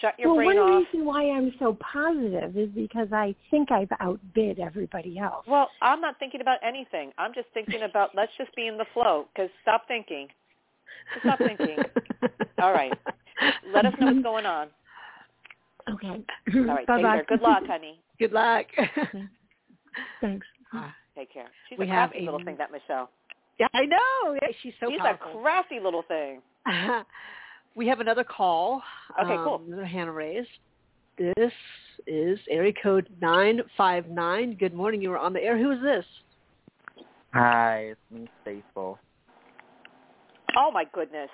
[0.00, 0.84] shut your well, brain one off.
[0.92, 5.44] reason why I'm so positive is because I think I've outbid everybody else.
[5.46, 7.12] Well, I'm not thinking about anything.
[7.18, 9.26] I'm just thinking about let's just be in the flow.
[9.34, 10.28] Because stop thinking.
[11.14, 11.76] Just stop thinking.
[12.62, 12.92] All right.
[13.74, 14.68] Let us know what's going on.
[15.92, 16.24] Okay.
[16.54, 16.86] All right.
[16.86, 17.24] Bye Take care.
[17.28, 18.00] Good luck, honey.
[18.18, 18.66] Good luck.
[20.20, 20.46] Thanks.
[21.16, 21.46] Take care.
[21.68, 23.10] She's We a have crafty a- little thing, that Michelle.
[23.58, 24.34] yeah, I know.
[24.42, 25.38] Yeah, she's so She's powerful.
[25.38, 26.40] a crafty little thing.
[27.76, 28.82] we have another call.
[29.22, 29.56] Okay, cool.
[29.56, 30.48] um, Another hand raised.
[31.18, 31.52] This
[32.06, 34.56] is area code 959.
[34.58, 35.00] Good morning.
[35.00, 35.56] You are on the air.
[35.56, 36.04] Who is this?
[37.32, 38.98] Hi, it's me, Faithful.
[40.58, 41.28] Oh my goodness!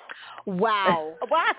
[0.47, 1.15] Wow.
[1.29, 1.57] What,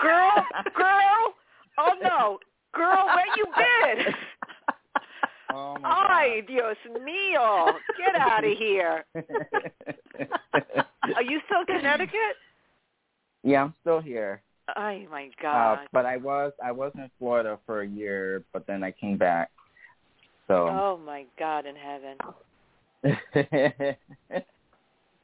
[0.00, 1.34] girl, girl?
[1.76, 2.38] Oh no,
[2.72, 4.14] girl, where you been?
[5.54, 7.74] Oh my Ay, Dios mío!
[7.98, 9.04] Get out of here.
[11.14, 12.36] Are you still in Connecticut?
[13.42, 14.42] Yeah, I'm still here.
[14.76, 15.72] Oh my god!
[15.72, 15.88] Uh, God.
[15.92, 19.50] but I was I was in Florida for a year, but then I came back.
[20.48, 22.16] So oh my God in heaven.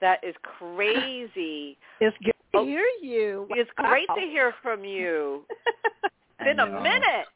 [0.01, 1.77] That is crazy.
[2.01, 2.65] It's good to Oh.
[2.65, 3.47] hear you.
[3.51, 5.45] It's great to hear from you.
[6.41, 7.27] I Been a minute.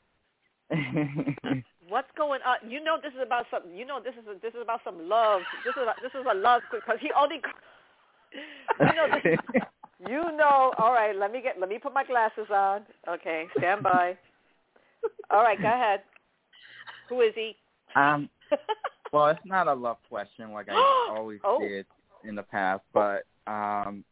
[1.89, 2.71] What's going on?
[2.71, 3.63] You know this is about some.
[3.75, 5.43] You know this is a, this is about some love.
[5.65, 7.43] This is a, this is a love because he only.
[8.81, 9.39] You know this.
[10.09, 10.73] You know.
[10.79, 11.15] All right.
[11.17, 11.59] Let me get.
[11.61, 12.83] Let me put my glasses on.
[13.09, 13.47] Okay.
[13.59, 14.17] Stand by.
[15.31, 15.61] All right.
[15.61, 16.01] Go ahead.
[17.09, 17.57] Who is he?
[17.95, 18.29] um,
[19.13, 21.59] well, it's not a love question like I always Oh.
[21.61, 21.87] did
[22.25, 24.05] in the past, but um,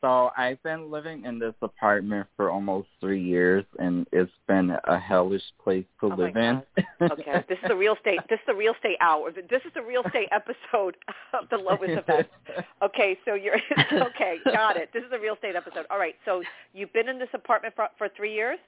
[0.00, 4.98] so I've been living in this apartment for almost three years, and it's been a
[4.98, 6.62] hellish place to Oh live in.
[7.02, 7.44] Okay.
[7.48, 8.20] This is the real estate.
[8.28, 9.32] This is the real estate hour.
[9.32, 10.96] This is the real estate episode
[11.32, 12.28] of the lowest event.
[12.82, 13.56] Okay, so you're
[13.92, 14.36] okay.
[14.44, 14.90] Got it.
[14.92, 15.84] This is a real estate episode.
[15.90, 16.14] All right.
[16.24, 16.42] So
[16.72, 18.58] you've been in this apartment for for three years.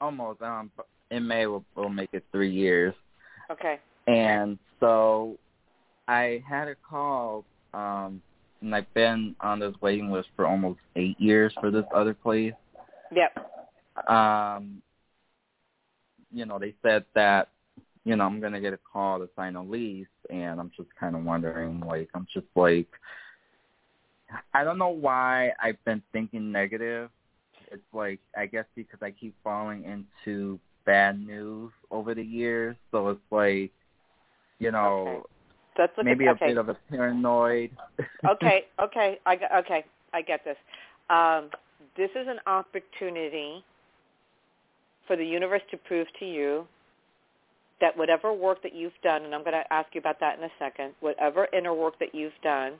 [0.00, 0.40] Almost.
[0.42, 0.70] Um,
[1.10, 2.94] in May we'll, we'll make it three years,
[3.50, 3.78] Okay.
[4.06, 5.36] and so
[6.08, 7.44] I had a call.
[7.72, 8.22] Um,
[8.64, 12.54] and I've been on this waiting list for almost eight years for this other place.
[13.14, 14.08] Yep.
[14.08, 14.82] Um,
[16.32, 17.48] you know, they said that
[18.04, 21.14] you know I'm gonna get a call to sign a lease, and I'm just kind
[21.14, 22.88] of wondering, like, I'm just like,
[24.52, 27.10] I don't know why I've been thinking negative.
[27.70, 33.10] It's like I guess because I keep falling into bad news over the years, so
[33.10, 33.72] it's like,
[34.58, 35.26] you know,
[35.78, 36.48] Let's look maybe at, a okay.
[36.48, 37.70] bit of a paranoid.
[38.28, 38.66] okay.
[38.80, 39.18] Okay.
[39.26, 39.84] I got, okay.
[40.12, 40.56] I get this.
[41.10, 41.50] Um,
[41.96, 43.64] this is an opportunity
[45.06, 46.66] for the universe to prove to you
[47.80, 50.44] that whatever work that you've done, and I'm going to ask you about that in
[50.44, 52.74] a second, whatever inner work that you've done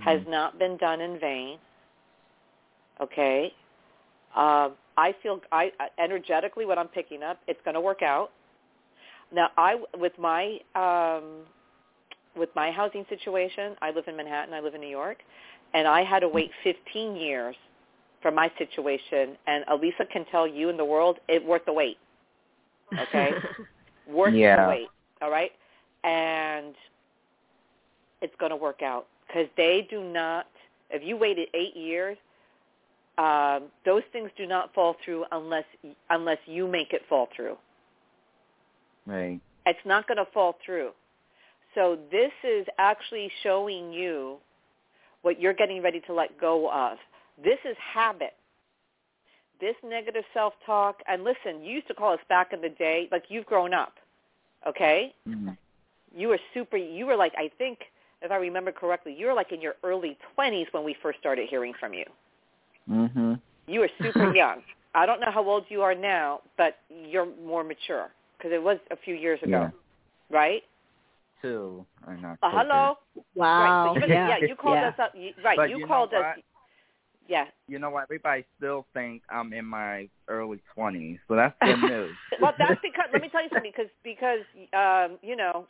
[0.00, 0.28] has Mhm.
[0.28, 1.58] not been done in vain.
[3.00, 3.52] Okay.
[4.34, 8.30] Um, I feel I energetically what I'm picking up, it's going to work out.
[9.30, 11.46] Now, I with my um,
[12.36, 15.18] with my housing situation, I live in Manhattan, I live in New York,
[15.74, 17.56] and I had to wait 15 years
[18.22, 19.36] for my situation.
[19.46, 21.98] And Alyssa can tell you in the world, it worth the wait.
[22.98, 23.30] Okay,
[24.08, 24.64] worth Yeah.
[24.64, 24.88] the wait.
[25.20, 25.52] All right,
[26.04, 26.74] and
[28.22, 30.46] it's going to work out because they do not.
[30.90, 32.16] If you waited eight years,
[33.18, 35.64] um, those things do not fall through unless
[36.10, 37.56] unless you make it fall through.
[39.06, 39.40] Right.
[39.66, 40.90] It's not going to fall through.
[41.78, 44.38] So this is actually showing you
[45.22, 46.98] what you're getting ready to let go of.
[47.42, 48.34] This is habit.
[49.60, 53.24] This negative self-talk, and listen, you used to call us back in the day, like
[53.28, 53.92] you've grown up,
[54.66, 55.14] okay?
[55.28, 55.56] Mhm.
[56.16, 57.78] You were super, you were like, I think,
[58.22, 61.48] if I remember correctly, you were like in your early 20s when we first started
[61.48, 62.06] hearing from you.
[62.90, 63.34] Mm-hmm.
[63.68, 64.62] You were super young.
[64.96, 68.78] I don't know how old you are now, but you're more mature because it was
[68.90, 69.70] a few years ago, Yeah.
[70.30, 70.62] right?
[71.42, 71.86] Two.
[72.06, 72.38] Or not.
[72.42, 72.94] Uh, hello.
[73.34, 73.94] Wow.
[73.94, 74.00] Right.
[74.00, 74.28] So you, yeah.
[74.28, 74.88] yeah, you called yeah.
[74.88, 75.12] us up.
[75.14, 75.56] You, right.
[75.56, 76.22] But you, you know called us.
[76.22, 76.44] what?
[77.28, 77.44] Yeah.
[77.68, 78.04] You know what?
[78.04, 82.16] Everybody still think I'm in my early twenties, so that's good news.
[82.40, 84.40] Well, that's because let me tell you something because because
[84.72, 85.66] um, you know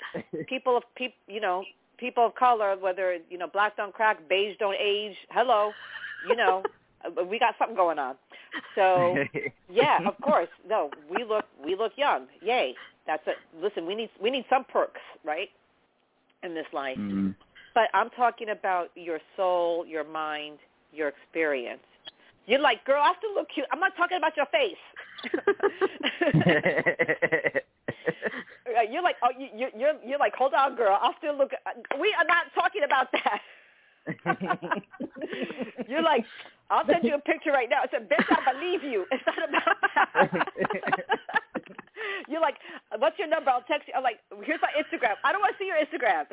[0.46, 1.64] people of peop, you know
[1.98, 5.16] people of color, whether you know black don't crack, beige don't age.
[5.30, 5.72] Hello,
[6.28, 6.62] you know
[7.04, 8.16] uh, we got something going on.
[8.74, 9.16] So
[9.70, 10.48] yeah, of course.
[10.68, 12.26] No, we look we look young.
[12.40, 12.74] Yay.
[13.08, 13.36] That's it.
[13.60, 15.48] Listen, we need we need some perks, right?
[16.44, 16.96] In this life.
[16.98, 17.34] Mhm.
[17.74, 20.58] But I'm talking about your soul, your mind,
[20.92, 21.82] your experience.
[22.46, 23.66] You're like, girl, I still look cute.
[23.72, 24.76] I'm not talking about your face.
[28.76, 30.98] Uh, you're like, oh, you, you- you're you're like, hold on, girl.
[31.00, 31.52] I'll still look.
[32.00, 33.40] We are not talking about that.
[35.88, 36.24] you're like,
[36.70, 37.80] I'll send you a picture right now.
[37.82, 39.06] I said, bitch, I believe you.
[39.10, 40.48] It's not about that.
[42.28, 42.56] you're like,
[42.98, 43.50] what's your number?
[43.50, 43.94] I'll text you.
[43.96, 45.14] I'm like, here's my Instagram.
[45.24, 46.26] I don't want to see your Instagram.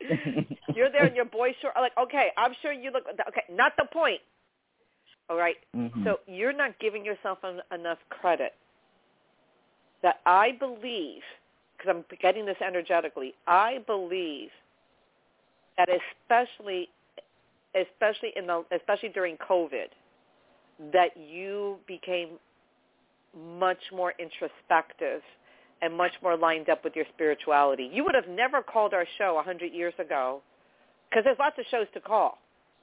[0.74, 1.74] you're there in your boy short.
[1.76, 3.04] I'm like, okay, I'm sure you look.
[3.28, 4.20] Okay, not the point.
[5.28, 5.56] All right.
[5.74, 6.04] Mhm.
[6.04, 8.54] So you're not giving yourself en- enough credit.
[10.02, 11.22] That I believe,
[11.76, 14.50] because I'm getting this energetically, I believe
[15.78, 16.88] that especially,
[17.74, 19.88] especially in the, especially during COVID,
[20.92, 22.38] that you became
[23.34, 25.22] much more introspective
[25.82, 27.88] and much more lined up with your spirituality.
[27.92, 30.40] You would have never called our show a 100 years ago
[31.10, 32.38] because there's lots of shows to call.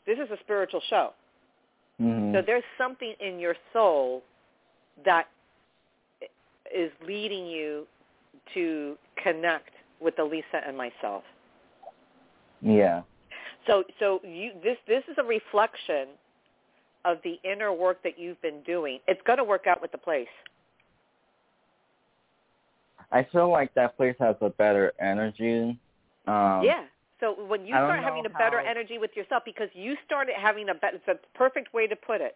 [0.06, 1.14] This is a spiritual show.
[2.02, 2.36] Mm-hmm.
[2.36, 4.24] So there's something in your soul
[5.06, 5.28] that
[6.74, 7.86] is leading you
[8.54, 11.24] to connect with Alyssa and myself.
[12.62, 13.02] Yeah.
[13.68, 16.08] So so you this this is a reflection
[17.06, 18.99] of the inner work that you've been doing.
[19.08, 20.28] It's going to work out with the place.
[23.12, 25.78] I feel like that place has a better energy.
[26.28, 26.84] Um, yeah.
[27.20, 30.70] So when you start having a better how- energy with yourself, because you started having
[30.70, 32.36] a better, it's a perfect way to put it.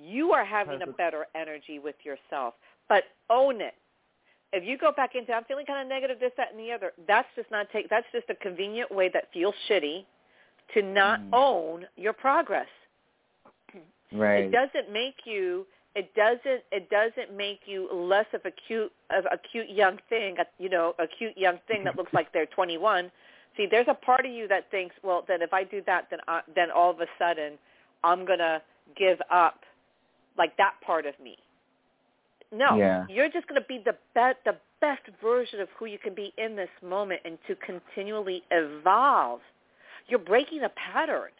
[0.00, 2.54] You are having a better energy with yourself,
[2.88, 3.74] but own it.
[4.52, 6.92] If you go back into, I'm feeling kind of negative, this, that, and the other.
[7.06, 7.90] That's just not take.
[7.90, 10.04] That's just a convenient way that feels shitty
[10.74, 11.28] to not Mm.
[11.32, 12.68] own your progress.
[14.12, 14.44] Right.
[14.44, 15.66] It doesn't make you.
[15.94, 16.62] It doesn't.
[16.70, 20.38] It doesn't make you less of a cute, of a cute young thing.
[20.38, 23.10] a- You know, a cute young thing that looks like they're 21.
[23.56, 26.20] See, there's a part of you that thinks, well, then if I do that, then
[26.28, 27.58] I, then all of a sudden,
[28.04, 28.62] I'm gonna
[28.94, 29.64] give up,
[30.36, 31.36] like that part of me.
[32.52, 33.04] No, Yeah.
[33.08, 36.54] you're just gonna be the best, the best version of who you can be in
[36.54, 39.40] this moment, and to continually evolve.
[40.06, 41.32] You're breaking a pattern.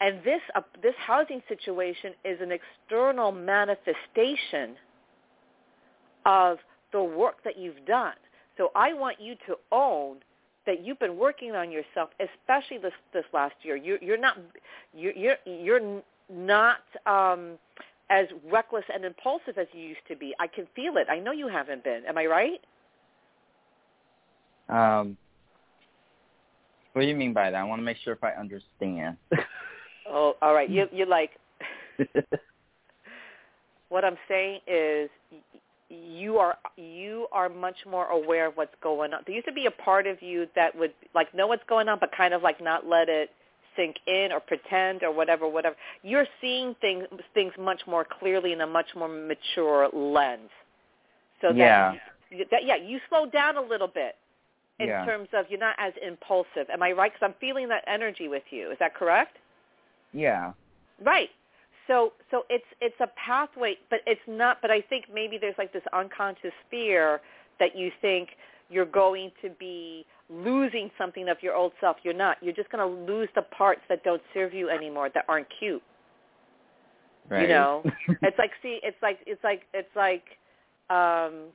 [0.00, 4.76] And this uh, this housing situation is an external manifestation
[6.24, 6.58] of
[6.92, 8.14] the work that you've done.
[8.56, 10.16] So I want you to own
[10.66, 13.76] that you've been working on yourself, especially this this last year.
[13.76, 14.38] You're you're not
[14.94, 17.58] you're you're, you're not um,
[18.08, 20.34] as reckless and impulsive as you used to be.
[20.40, 21.08] I can feel it.
[21.10, 22.02] I know you haven't been.
[22.06, 22.60] Am I right?
[24.68, 25.16] Um,
[26.92, 27.56] what do you mean by that?
[27.56, 29.16] I want to make sure if I understand.
[30.10, 30.68] Oh, all right.
[30.68, 31.30] You you like
[33.88, 35.10] what I'm saying is
[35.88, 39.20] you are you are much more aware of what's going on.
[39.26, 41.98] There used to be a part of you that would like know what's going on,
[42.00, 43.30] but kind of like not let it
[43.76, 45.76] sink in or pretend or whatever, whatever.
[46.02, 47.04] You're seeing things
[47.34, 50.50] things much more clearly in a much more mature lens.
[51.40, 51.94] So that, Yeah.
[52.50, 54.16] that yeah, you slow down a little bit
[54.78, 55.04] in Yeah.
[55.04, 56.68] terms of you're not as impulsive.
[56.72, 57.12] Am I right?
[57.12, 58.70] Because I'm feeling that energy with you.
[58.70, 59.38] Is that correct?
[60.12, 60.52] Yeah.
[61.04, 61.30] Right.
[61.86, 64.58] So so it's it's a pathway, but it's not.
[64.62, 67.20] But I think maybe there's like this unconscious fear
[67.58, 68.30] that you think
[68.68, 71.96] you're going to be losing something of your old self.
[72.02, 72.36] You're not.
[72.40, 75.82] You're just going to lose the parts that don't serve you anymore, that aren't cute.
[77.28, 77.42] Right.
[77.42, 77.82] You know,
[78.22, 80.24] it's like see, it's like it's like it's like
[80.90, 81.46] um,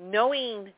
[0.00, 0.68] knowing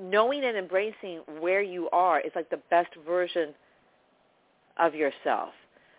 [0.00, 3.54] knowing and embracing where you are is like the best version
[4.78, 5.50] of yourself.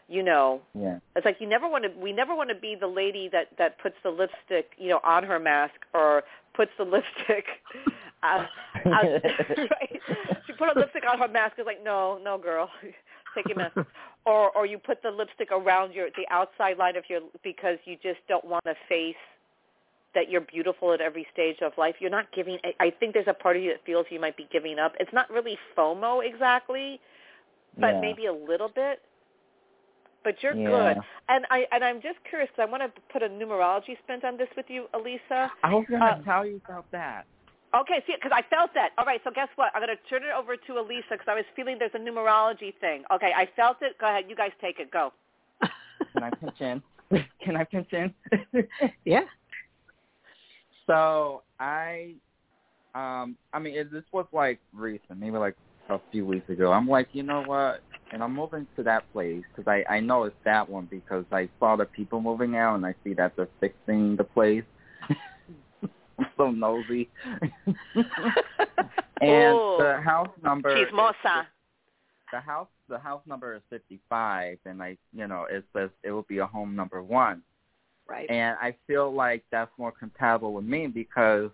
[0.10, 1.00] You know, yeah.
[1.16, 2.00] it's like you never want to.
[2.00, 5.24] We never want to be the lady that that puts the lipstick, you know, on
[5.24, 7.46] her mask or puts the lipstick.
[8.22, 8.46] Uh,
[8.86, 10.02] uh, right?
[10.46, 11.54] She put a lipstick on her mask.
[11.58, 12.70] It's like, no, no, girl,
[13.36, 13.78] take your mask.
[14.26, 17.96] Or or you put the lipstick around your the outside line of your because you
[18.04, 19.16] just don't want to face
[20.16, 21.96] that you're beautiful at every stage of life.
[22.00, 22.58] You're not giving.
[22.64, 24.94] I, I think there's a part of you that feels you might be giving up.
[25.00, 27.00] It's not really FOMO exactly,
[27.78, 28.02] but Yeah.
[28.02, 29.02] maybe a little bit.
[30.24, 30.94] But you're Yeah.
[30.94, 30.98] good,
[31.28, 34.38] and I and I'm just curious because I want to put a numerology spin on
[34.38, 35.52] this with you, Alyssa.
[35.64, 37.28] I was gonna Uh, tell you about that.
[37.76, 38.92] Okay, see, because I felt that.
[39.00, 39.72] All right, so guess what?
[39.74, 42.76] I'm going to turn it over to Alyssa because I was feeling there's a numerology
[42.80, 43.04] thing.
[43.12, 43.98] Okay, I felt it.
[43.98, 44.92] Go ahead, you guys take it.
[44.92, 45.12] Go.
[46.14, 46.84] Can I pinch in?
[47.44, 48.14] Can I pinch in?
[49.06, 49.24] yeah.
[50.86, 52.14] So I,
[52.94, 55.56] um, I mean, it, this was like recent, maybe like
[55.90, 56.72] a few weeks ago.
[56.72, 57.82] I'm like, you know what?
[58.12, 61.50] And I'm moving to that place because I I know it's that one because I
[61.60, 64.64] saw the people moving out and I see that they're fixing the place.
[66.20, 67.10] I'm so nosy.
[69.22, 69.78] and Ooh.
[69.80, 70.76] the house number.
[70.76, 71.46] is- Chismosa.
[72.32, 76.24] the house the house number is 55 and I you know it says it will
[76.24, 77.42] be a home number 1
[78.08, 78.30] Right.
[78.30, 81.50] and I feel like that's more compatible with me because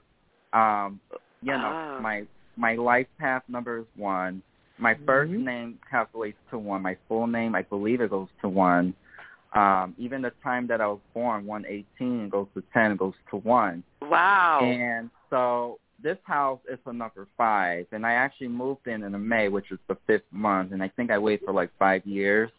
[0.54, 1.00] um
[1.42, 2.00] you know Ah.
[2.02, 2.26] my
[2.60, 4.42] my life path number is 1
[4.78, 5.44] my 1st Mhm.
[5.44, 8.94] name calculates to 1 my full name I believe it goes to 1
[9.54, 13.84] um even the time that I was born 118 goes to 10 goes to 1
[14.02, 14.60] Wow.
[14.62, 19.50] and so this house is for number five, and I actually moved in in May,
[19.50, 22.50] which is the fifth month, and I think I waited for like five years.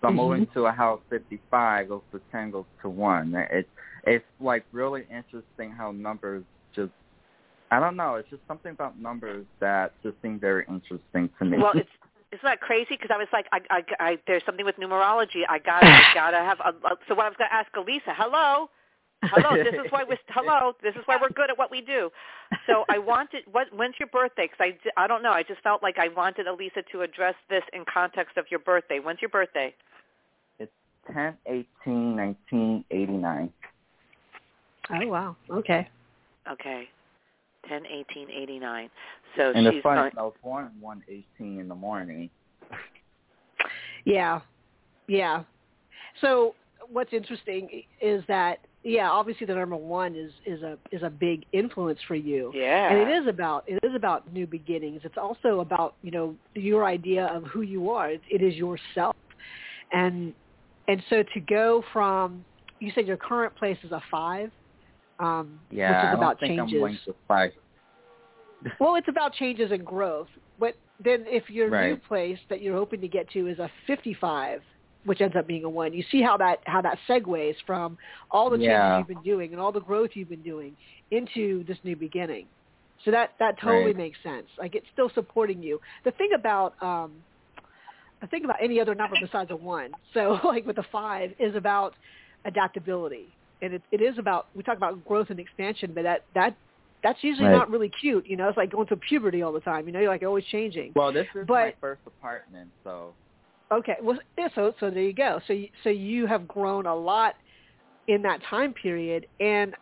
[0.00, 0.16] So I'm Mhm.
[0.16, 3.34] moving to a house 55 goes to 10 goes to one.
[3.34, 3.68] It's
[4.04, 6.92] it's like really interesting how numbers just
[7.70, 8.14] I don't know.
[8.14, 11.58] It's just something about numbers that just seem very interesting to me.
[11.58, 11.88] well, it's
[12.32, 12.90] isn't that crazy?
[12.90, 15.42] Because I was like, I, I, I, there's something with numerology.
[15.48, 16.58] I got, I gotta have.
[16.60, 18.14] A, a, so what I was gonna ask Alyssa.
[18.16, 18.68] Hello,
[19.22, 20.74] Hello, this is why we hello.
[20.82, 22.10] This is why we're good at what we do.
[22.66, 23.44] So I wanted.
[23.50, 23.68] What?
[23.74, 24.48] When's your birthday?
[24.50, 25.32] Because I I don't know.
[25.32, 28.98] I just felt like I wanted Alyssa to address this in context of your birthday.
[28.98, 29.74] When's your birthday?
[30.58, 30.70] It's
[31.12, 33.52] ten eighteen nineteen eighty nine.
[34.90, 35.36] Oh wow.
[35.50, 35.88] Okay.
[36.50, 36.88] Okay.
[37.68, 38.90] Ten eighteen eighty nine.
[39.36, 42.30] So and she's the funny, going, I was born one eighteen in the morning.
[44.04, 44.40] Yeah.
[45.08, 45.42] Yeah.
[46.20, 46.54] So
[46.90, 51.44] what's interesting is that yeah, obviously the number one is is a is a big
[51.52, 52.52] influence for you.
[52.54, 52.92] Yeah.
[52.92, 55.00] And it is about it is about new beginnings.
[55.02, 58.10] It's also about you know your idea of who you are.
[58.10, 59.16] It, it is yourself,
[59.92, 60.32] and
[60.86, 62.44] and so to go from
[62.78, 64.52] you said your current place is a five,
[65.18, 66.72] um, Yeah, which is I don't about think changes.
[66.74, 67.52] I'm going to five.
[68.80, 70.28] well, it's about changes and growth.
[70.58, 74.62] But then if your new place that you're hoping to get to is a 55,
[75.04, 77.96] which ends up being a one, you see how that how that segues from
[78.30, 78.98] all the changes Yeah.
[78.98, 80.76] you've been doing and all the growth you've been doing
[81.10, 82.48] into this new beginning.
[83.04, 83.96] So that that totally Right.
[83.96, 84.48] makes sense.
[84.58, 85.80] Like it's still supporting you.
[86.04, 87.24] The thing about um
[88.20, 91.54] the thing about any other number besides a one, so like with a five, is
[91.54, 91.94] about
[92.46, 96.56] adaptability, and it, it is about we talk about growth and expansion, but that that
[97.02, 97.54] that's usually Right.
[97.54, 98.26] not really cute.
[98.26, 99.86] You know, it's like going through puberty all the time.
[99.86, 100.92] You know, you're like always changing.
[100.96, 103.14] Well, this is my first apartment, so
[103.72, 105.40] Okay, well, yeah, so so there you go.
[105.46, 107.34] So you, so you have grown a lot
[108.06, 109.74] in that time period, and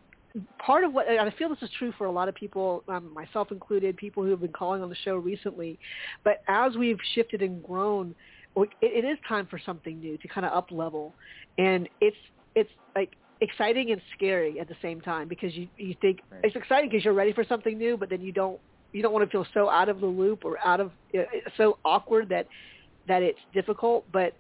[0.58, 3.12] part of what and I feel this is true for a lot of people, um,
[3.12, 5.78] myself included, people who have been calling on the show recently.
[6.24, 8.14] But as we've shifted and grown,
[8.56, 11.14] it, it is time for something new to kind of up level,
[11.58, 12.16] and it's
[12.54, 13.10] it's like
[13.40, 17.14] exciting and scary at the same time because you you think it's exciting because you're
[17.14, 18.60] ready for something new, but then you don't
[18.92, 21.22] you don't want to feel so out of the loop or out of uh,
[21.56, 22.46] so awkward that
[23.06, 24.34] that it's difficult, but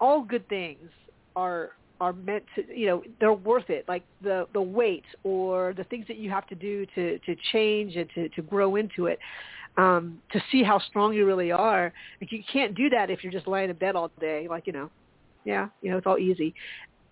[0.00, 0.90] all good things
[1.36, 3.84] are are meant to you know they're worth it.
[3.88, 7.96] Like the the wait or the things that you have to do to to change
[7.96, 9.18] and to to grow into it
[9.76, 11.92] um to see how strong you really are.
[12.20, 14.72] Like you can't do that if you're just laying in bed all day like you
[14.72, 14.90] know.
[15.44, 16.52] Yeah you know it's all easy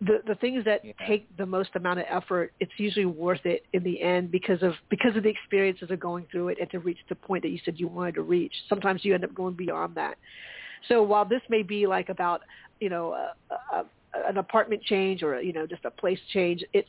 [0.00, 0.92] the the things that Yeah.
[1.06, 4.74] take the most amount of effort it's usually worth it in the end because of
[4.90, 7.58] because of the experiences of going through it and to reach the point that you
[7.64, 10.16] said you wanted to reach sometimes you end up going beyond that
[10.88, 12.42] so while this may be like about,
[12.80, 13.84] you know, a, a,
[14.28, 16.88] an apartment change or, you know, just a place change, it's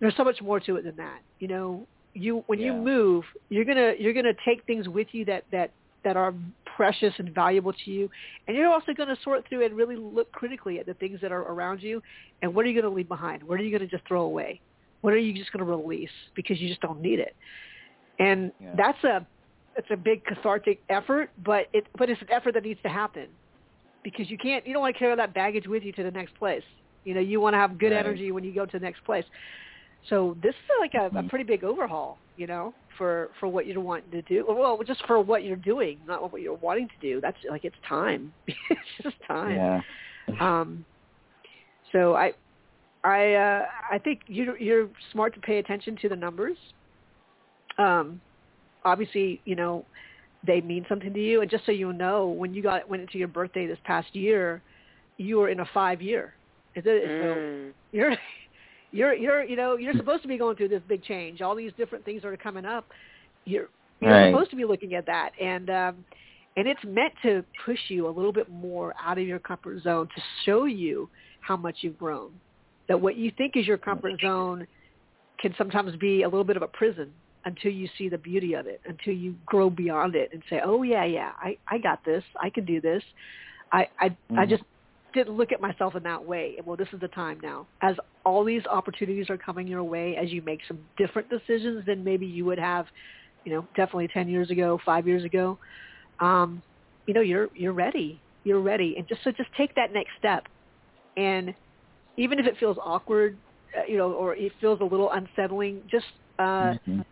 [0.00, 1.20] there's so much more to it than that.
[1.38, 5.08] You know, you when you move, you're going to you're going to take things with
[5.12, 5.72] you that that
[6.04, 6.34] that are
[6.76, 8.08] precious and valuable to you,
[8.46, 11.32] and you're also going to sort through and really look critically at the things that
[11.32, 12.00] are around you
[12.42, 13.42] and what are you going to leave behind?
[13.42, 14.60] What are you going to just throw away?
[15.02, 17.34] What are you just going to release because you just don't need it?
[18.18, 18.76] And Yeah.
[18.76, 19.26] that's a
[19.76, 23.28] it's a big cathartic effort, but it but it's an effort that needs to happen
[24.04, 26.36] because you can't you don't want to carry that baggage with you to the next
[26.36, 26.62] place.
[27.04, 28.00] You know, you want to have good Right.
[28.06, 29.24] energy when you go to the next place.
[30.08, 31.28] So this is like a, a Mhm.
[31.28, 34.44] pretty big overhaul, you know, for for what you're wanting to do.
[34.48, 37.20] Well, just for what you're doing, not what you're wanting to do.
[37.20, 38.32] That's like it's time.
[38.46, 39.56] it's just time.
[39.56, 39.80] yeah.
[40.40, 40.84] Um,
[41.92, 42.32] so I,
[43.04, 43.62] I, uh,
[43.92, 46.56] I think you're you're smart to pay attention to the numbers.
[47.78, 48.20] Um,
[48.84, 49.86] obviously, you know,
[50.46, 51.40] they mean something to you.
[51.40, 54.62] And just so you know, when you got went into your birthday this past year,
[55.16, 56.34] you were in a five year.
[56.74, 57.72] Is it, So Mm.
[57.92, 58.10] you're
[58.94, 61.42] you're you're you know you're supposed to be going through this big change.
[61.42, 62.86] All these different things are coming up.
[63.44, 63.68] You're
[64.00, 64.32] you're Right.
[64.32, 66.04] supposed to be looking at that, and um,
[66.56, 70.08] and it's meant to push you a little bit more out of your comfort zone
[70.14, 72.30] to show you how much you've grown.
[72.88, 74.66] That what you think is your comfort zone
[75.40, 77.10] can sometimes be a little bit of a prison
[77.46, 80.82] until you see the beauty of it, until you grow beyond it and say, "Oh
[80.82, 82.22] yeah, yeah, I I got this.
[82.40, 83.02] I can do this."
[83.72, 84.50] I I I Mhm.
[84.50, 84.62] just
[85.14, 86.56] didn't look at myself in that way.
[86.64, 87.68] Well, this is the time now.
[87.82, 92.04] As all these opportunities are coming your way, as you make some different decisions than
[92.04, 92.86] maybe you would have,
[93.44, 95.58] you know, definitely 10 years ago, 5 years ago,
[96.20, 96.62] um,
[97.06, 98.22] you know, you're you're ready.
[98.44, 98.96] You're ready.
[98.98, 100.44] And just so just take that next step.
[101.16, 101.54] And
[102.16, 103.38] even if it feels awkward,
[103.78, 106.06] uh, you know, or it feels a little unsettling, just
[106.38, 107.02] uh Mhm.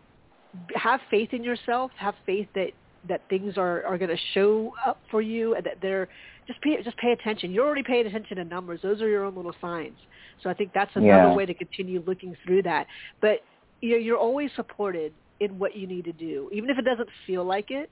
[0.75, 1.91] have faith in yourself.
[1.97, 2.71] Have faith that
[3.07, 6.07] that things are are going to show up for you, and that they're
[6.47, 7.51] just pay just pay attention.
[7.51, 9.97] You're already paying attention to numbers; those are your own little signs.
[10.41, 11.35] So I think that's another Yeah.
[11.35, 12.87] way to continue looking through that.
[13.21, 13.41] But
[13.81, 17.09] you know, you're always supported in what you need to do, even if it doesn't
[17.25, 17.89] feel like it.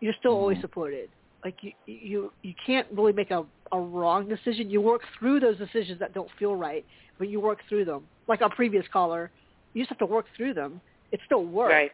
[0.00, 0.62] You're still always Mhm.
[0.62, 1.10] supported.
[1.44, 4.70] Like you you you can't really make a a wrong decision.
[4.70, 6.84] You work through those decisions that don't feel right,
[7.18, 8.08] but you work through them.
[8.28, 9.30] Like our previous caller,
[9.74, 10.80] you just have to work through them.
[11.12, 11.92] It's still work Right.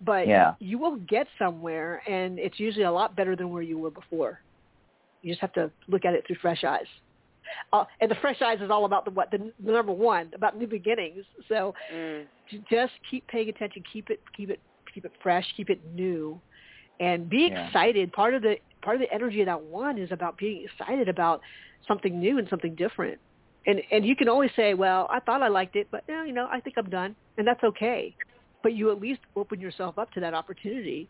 [0.00, 0.54] But Yeah.
[0.60, 4.40] you will get somewhere and it's usually a lot better than where you were before
[5.22, 6.86] you just have to look at it through fresh eyes
[7.72, 10.56] uh, and the fresh eyes is all about the what the, the number one about
[10.56, 11.24] new beginnings.
[11.48, 12.26] So Mm.
[12.70, 14.60] just keep paying attention, keep it keep it
[14.92, 16.40] keep it fresh, keep it new,
[17.00, 17.66] and be Yeah.
[17.66, 18.12] excited.
[18.12, 21.40] Part of the part of the energy of that one is about being excited about
[21.86, 23.20] something new and something different.
[23.66, 26.32] And and you can always say, well, I thought I liked it, but eh, you
[26.32, 28.14] know, I think I'm done, and that's okay.
[28.62, 31.08] But you at least open yourself up to that opportunity.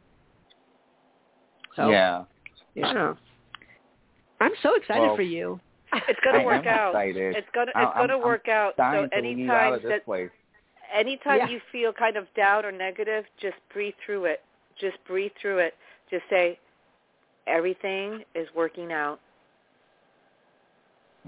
[1.76, 2.24] So yeah.
[2.74, 3.14] yeah.
[4.40, 5.60] I'm so excited Well, for you.
[5.92, 6.90] It's going to work out.
[6.90, 7.34] excited.
[7.36, 8.74] It's going to it's going to I'm- I'm work out.
[8.76, 10.30] So Dying to leave out anytime that place.
[10.92, 11.48] anytime Yeah.
[11.48, 14.42] you feel kind of down or negative, just breathe through it.
[14.80, 15.74] Just breathe through it.
[16.10, 16.58] Just say
[17.46, 19.20] everything is working out.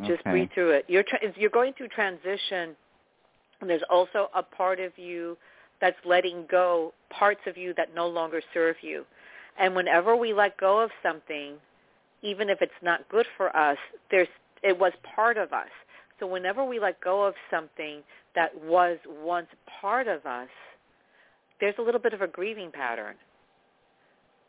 [0.05, 0.31] Just Okay.
[0.31, 0.85] breathe through it.
[0.89, 2.75] You're tra- you're going through transition,
[3.61, 5.37] and there's also a part of you
[5.83, 9.05] that's letting go parts of you that no longer serve you.
[9.59, 11.57] And whenever we let go of something,
[12.23, 13.77] even if it's not good for us,
[14.11, 14.29] there's
[14.63, 15.69] it was part of us.
[16.21, 18.03] So whenever we let go of something
[18.37, 19.49] that was once
[19.81, 20.49] part of us,
[21.61, 23.17] there's a little bit of a grieving pattern.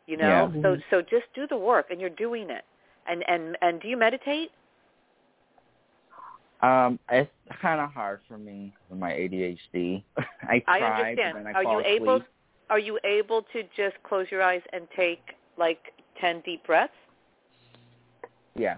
[0.06, 0.52] You know?
[0.54, 0.62] Yeah.
[0.62, 2.64] So so just do the work and you're doing it.
[3.08, 4.52] And and and do you meditate?
[6.64, 10.02] Um, it's kind of hard for me with my ADHD.
[10.16, 11.48] I I tried, understand.
[11.48, 12.22] I Are you able
[12.70, 15.20] are you able to just close your eyes and take
[15.58, 16.94] like 10 deep breaths?
[18.56, 18.76] Yeah.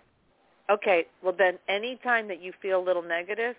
[0.68, 3.54] Okay, well then anytime that you feel a little negative,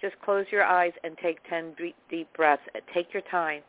[0.00, 2.62] just close your eyes and take 10 deep, deep breaths.
[2.74, 3.62] Uh, Take your time.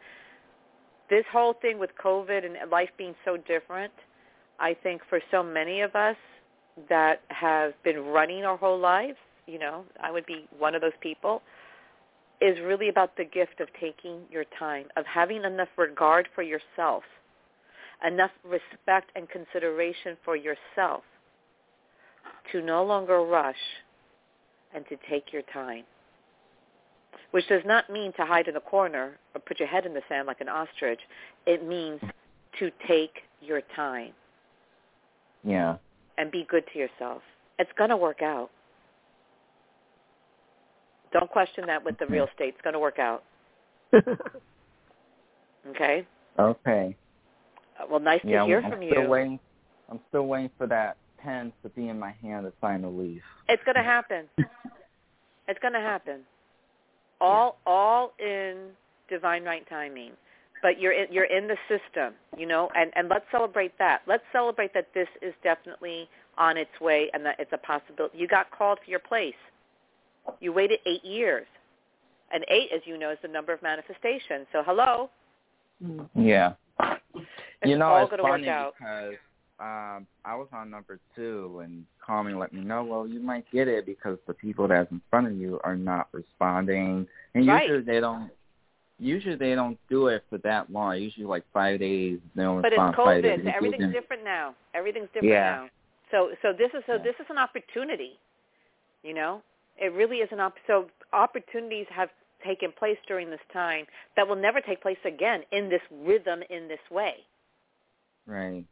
[1.10, 3.93] This whole thing with COVID and life being so different,
[4.60, 6.18] I think for so many of us
[6.88, 9.18] that have been running our whole lives,
[9.50, 11.41] you know, I would be one of those people,
[12.41, 17.04] is really about the gift of taking your time, of having enough regard for yourself,
[18.06, 21.04] enough respect and consideration for yourself
[22.52, 23.56] to no longer rush
[24.74, 25.84] and to take your time.
[27.32, 30.02] Which does not mean to hide in a corner or put your head in the
[30.08, 31.00] sand like an ostrich.
[31.45, 32.00] It means
[32.60, 34.14] to take your time
[35.43, 35.78] Yeah.
[36.18, 37.22] and be good to yourself.
[37.58, 38.50] It's going to work out.
[41.12, 42.49] Don't question that with the real estate.
[42.55, 43.24] It's going to work out.
[45.68, 46.07] Okay?
[46.39, 46.95] Okay.
[47.80, 49.10] Uh, Well, nice Yeah, to hear I'm from still you.
[49.10, 49.39] waiting.
[49.89, 53.22] I'm still waiting for that pen to be in my hand to sign the lease.
[53.47, 54.26] It's going to happen.
[55.47, 56.22] It's going to happen.
[57.20, 58.70] All all in
[59.10, 60.12] divine right timing.
[60.62, 64.01] But you're in, you're in the system, you know, and and let's celebrate that.
[64.07, 66.07] Let's celebrate that this is definitely
[66.38, 68.18] on its way and that it's a possibility.
[68.18, 69.34] You got called for your place.
[70.40, 71.48] You waited 8 years.
[72.32, 74.46] And 8 as you know is the number of manifestations.
[74.52, 75.10] So hello.
[75.84, 76.08] Mm.
[76.16, 76.54] Yeah.
[77.16, 77.26] It's
[77.66, 78.74] you know, all it's gonna work funny out.
[78.78, 79.16] because
[79.60, 83.46] um I was on number two and call me let me know, well, you might
[83.52, 87.08] get it because the people that's in front of you are not responding.
[87.34, 87.64] And Right.
[87.64, 88.32] usually they don't
[89.00, 90.98] usually they don't do it for that long.
[90.98, 93.40] Usually like five days they don't But it's respond five days.
[93.40, 93.44] COVID.
[93.44, 94.56] So everything's different now.
[94.74, 95.52] Everything's different Yeah.
[95.52, 95.70] now.
[96.12, 97.00] So so this is so Yeah.
[97.04, 98.20] this is an opportunity.
[99.04, 99.42] You know,
[99.80, 100.56] it really is an op.
[100.68, 102.10] So opportunities have
[102.46, 106.68] taken place during this time that will never take place again in this rhythm in
[106.68, 107.16] this way.
[108.26, 108.66] Right.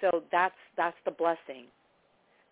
[0.00, 1.66] So that's that's the blessing.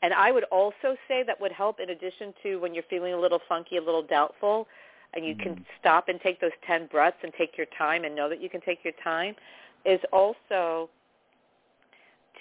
[0.03, 3.21] And I would also say that would help in addition to when you're feeling a
[3.21, 4.67] little funky, a little doubtful,
[5.15, 5.65] and you can Mhm.
[5.79, 8.61] stop and take those 10 breaths and take your time and know that you can
[8.61, 9.37] take your time
[9.85, 10.89] is also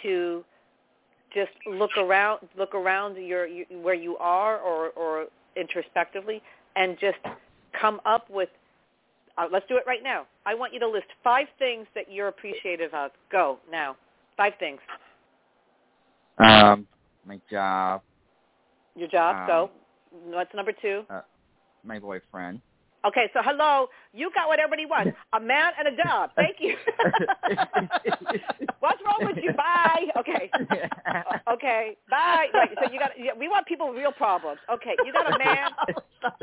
[0.02, 0.44] to
[1.34, 6.42] just look around look around your you, where you are or or introspectively
[6.76, 7.18] and just
[7.80, 8.50] come up with
[9.38, 10.26] uh, let's do it right now.
[10.46, 13.12] I want you to list 5 things that you're appreciative of.
[13.32, 13.96] Go now.
[14.36, 14.80] 5 things.
[16.38, 16.86] Um,
[17.26, 18.02] my job,
[18.96, 19.72] Your job, Um, go.
[20.12, 21.06] What's number two?
[21.84, 22.62] my boyfriend.
[23.04, 25.18] Okay, so hello, you got what everybody wants.
[25.34, 26.30] A man and a job.
[26.36, 26.76] Thank you.
[28.80, 29.54] What's wrong with you?
[29.54, 30.06] Bye.
[30.18, 30.52] Okay.
[31.52, 31.98] Okay.
[32.10, 32.48] Bye.
[32.54, 32.70] Right.
[32.80, 34.60] So you got yeah, we want people with real problems.
[34.72, 35.72] Okay, you got a man.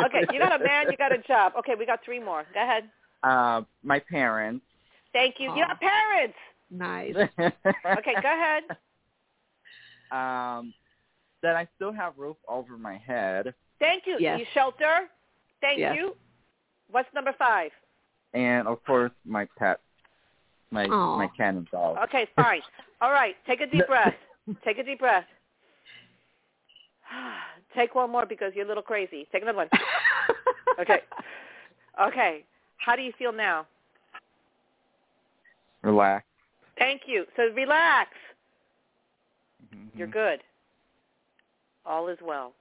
[0.05, 1.53] Okay, you got a man, you got a job.
[1.59, 2.45] Okay, we got three more.
[2.55, 2.85] Go ahead.
[3.23, 4.65] Uh, my parents.
[5.13, 5.47] Thank you.
[5.55, 6.37] You got parents.
[6.71, 7.15] Nice.
[7.17, 8.63] Okay, go ahead.
[10.13, 10.75] Um,
[11.43, 14.17] that I still have roof over my head, Thank you.
[14.19, 14.41] Yes.
[14.41, 15.09] You shelter.
[15.61, 15.95] Thank Yes.
[15.97, 16.17] you.
[16.91, 17.71] What's number five?
[18.35, 19.81] and of course my pet,
[20.71, 21.17] my Aw.
[21.17, 21.97] my cat and dog.
[22.05, 22.61] Okay, fine.
[23.01, 24.15] All right, take a deep breath.
[24.65, 25.27] Take a deep breath.
[27.77, 29.29] Take one more because you're a little crazy.
[29.31, 29.69] Take another one.
[30.81, 31.01] Okay.
[32.01, 32.45] Okay.
[32.77, 33.67] How do you feel now?
[35.83, 36.25] Relax.
[36.79, 37.25] Thank you.
[37.37, 38.11] So relax.
[39.75, 39.89] Mhm.
[39.97, 40.41] You're good.
[41.85, 42.53] All is well.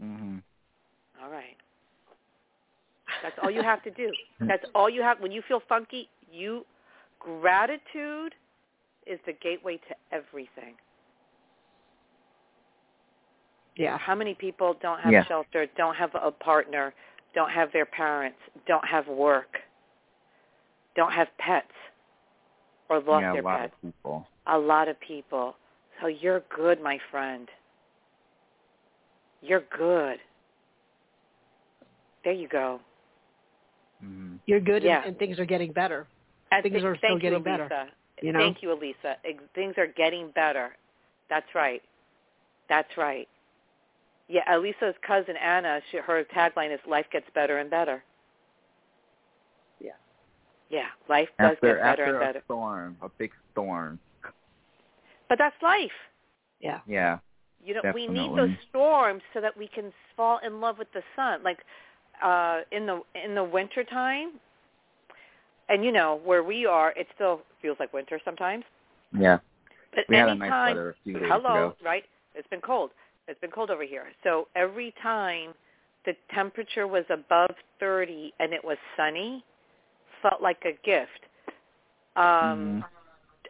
[0.00, 0.40] Mhm.
[1.20, 1.56] All right.
[3.22, 4.10] That's all you have to do.
[4.40, 4.48] Mm.
[4.48, 5.20] That's all you have.
[5.20, 6.64] When you feel funky, you
[7.18, 8.34] gratitude
[9.06, 10.74] is the gateway to everything.
[13.76, 13.96] Yeah.
[13.98, 15.24] How many people don't have Yeah.
[15.24, 16.92] shelter, don't have a partner,
[17.34, 19.62] don't have their parents, don't have work,
[20.94, 21.72] don't have pets,
[22.88, 23.74] or lost yeah, their a lot pets?
[23.74, 24.28] of people.
[24.46, 25.56] A lot of people.
[26.00, 27.48] So you're good, my friend.
[29.42, 30.18] You're good.
[32.24, 32.80] There you go.
[34.04, 34.38] Mhm.
[34.46, 34.98] You're good Yeah.
[34.98, 36.06] and, and things are getting better.
[36.52, 37.88] And Things th- are still getting you, better, Alyssa.
[38.22, 38.40] you know?
[38.40, 39.16] Thank you, Alyssa.
[39.54, 40.76] Things are getting better.
[41.28, 41.82] That's right.
[42.68, 43.28] That's right.
[44.28, 48.02] Yeah, Alyssa's cousin Anna, she, her tagline is "Life gets better and better."
[49.80, 49.92] Yeah.
[50.70, 52.42] Yeah, life does After get better after and a better.
[52.44, 53.98] storm, a big storm.
[55.28, 55.90] But that's life.
[56.60, 56.80] Yeah.
[56.86, 57.18] Yeah.
[57.64, 61.02] You know, we need those storms so that we can fall in love with the
[61.14, 61.42] sun.
[61.42, 61.58] Like
[62.22, 64.32] uh in the in the winter time,
[65.68, 68.64] and you know where we are, it still feels like winter sometimes.
[69.18, 69.38] Yeah.
[69.94, 71.76] But We had a anytime, nice weather a few days hello, ago.
[71.84, 72.04] right?
[72.34, 72.90] It's been cold.
[73.28, 74.06] It's been cold over here.
[74.24, 75.52] So every time
[76.04, 77.50] the temperature was above
[77.80, 79.44] 30 and it was sunny,
[80.22, 81.26] felt like a gift.
[82.16, 82.84] Um Mhm.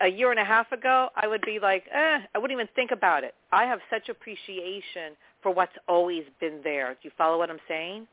[0.03, 2.91] a year and a half ago, I would be like, eh, I wouldn't even think
[2.91, 3.35] about it.
[3.53, 6.95] I have such appreciation for what's always been there.
[6.95, 8.07] Do you follow what I'm saying?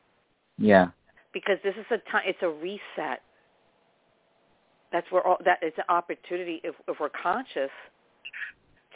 [0.58, 0.88] Yeah.
[1.32, 3.22] Because this is a time, it's a reset.
[4.92, 7.70] That's where all, that it's an opportunity if, if we're conscious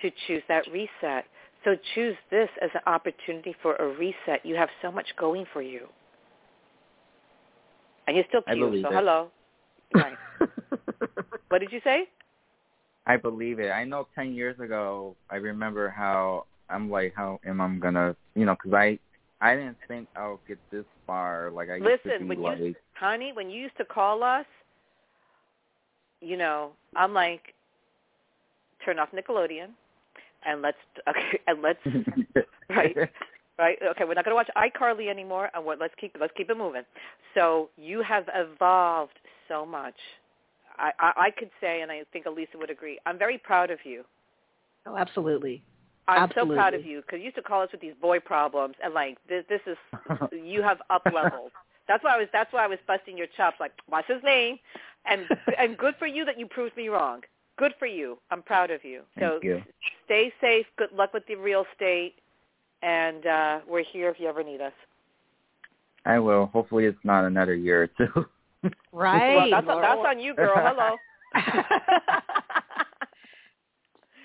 [0.01, 1.25] to choose that reset.
[1.65, 4.45] So choose this as an opportunity for a reset.
[4.45, 5.87] You have so much going for you.
[8.07, 8.95] And you're still I cute, so it.
[8.95, 9.31] hello.
[9.95, 10.17] Right.
[11.49, 12.09] what did you say?
[13.07, 13.71] I believe it.
[13.71, 18.47] I know 10 years ago, I remember how I'm like, how am I gonna, you
[18.47, 18.99] know, because I,
[19.41, 21.51] I didn't think I'll get this far.
[21.51, 24.23] Like I used Listen, to be when like, you, honey, when you used to call
[24.23, 24.47] us,
[26.21, 27.55] you know, I'm like,
[28.85, 29.69] turn off Nickelodeon,
[30.45, 30.77] and let's
[31.09, 31.81] okay, and let's
[32.71, 32.97] right,
[33.59, 36.51] right, okay, we're not going to watch iCarly anymore, and what, let's keep let's keep
[36.51, 36.83] it moving.
[37.35, 39.97] So you have evolved so much.
[40.79, 42.99] I, I I could say, and I think Alyssa would agree.
[43.07, 44.05] I'm very proud of you.
[44.87, 45.63] oh, absolutely.
[46.09, 48.75] I'm so proud of you because you used to call us with these boy problems,
[48.83, 49.77] and like this, this is
[50.45, 51.53] you have up levels.
[51.89, 52.29] That's why I was.
[52.33, 53.59] That's why I was busting your chops.
[53.61, 54.59] Like, what's his name?
[55.07, 55.27] And
[55.59, 57.23] and good for you that you proved me wrong.
[57.57, 58.19] Good for you.
[58.31, 59.03] I'm proud of you.
[59.19, 59.63] so Thank you.
[60.07, 60.67] stay safe.
[60.77, 62.15] Good luck with the real estate,
[62.83, 64.73] and uh, we're here if you ever need us.
[66.05, 66.47] I will.
[66.47, 68.27] Hopefully, it's not another year or two.
[68.93, 69.35] Right.
[69.35, 70.55] Well, that's that's on you, girl.
[70.55, 70.97] Hello.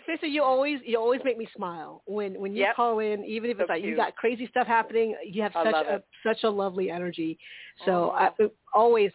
[0.07, 2.75] Listen, you always you always make me smile when when you Yep.
[2.75, 5.15] call in, even if it's So like you got crazy stuff happening.
[5.25, 6.05] You have I such a it.
[6.25, 7.37] such a lovely energy.
[7.85, 8.29] So I
[8.73, 9.11] always,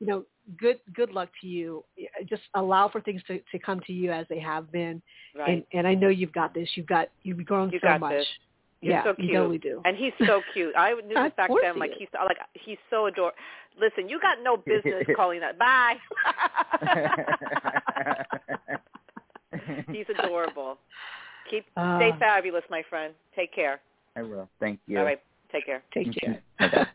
[0.00, 0.24] you know,
[0.58, 1.84] good good luck to you.
[2.28, 5.00] Just allow for things to to come to you as they have been,
[5.36, 5.50] Right.
[5.50, 6.68] and and I know you've got this.
[6.74, 8.12] You've got you've grown You so got much.
[8.12, 8.26] this.
[8.82, 9.36] You're yeah, so you cute.
[9.36, 9.82] totally do.
[9.84, 10.74] And he's so cute.
[10.76, 11.78] I knew this back then.
[11.78, 11.96] Like is.
[11.98, 13.36] he's like he's so adorable.
[13.78, 15.58] Listen, you got no business calling that.
[15.58, 15.96] Bye.
[19.92, 20.78] he's adorable.
[21.50, 23.14] Keep Uh, stay fabulous, my friend.
[23.34, 23.80] Take care.
[24.16, 24.48] I will.
[24.60, 24.98] Thank you.
[24.98, 25.20] All right.
[25.52, 25.82] Take care.
[25.92, 26.42] Take care.
[26.58, 26.86] Bye-bye.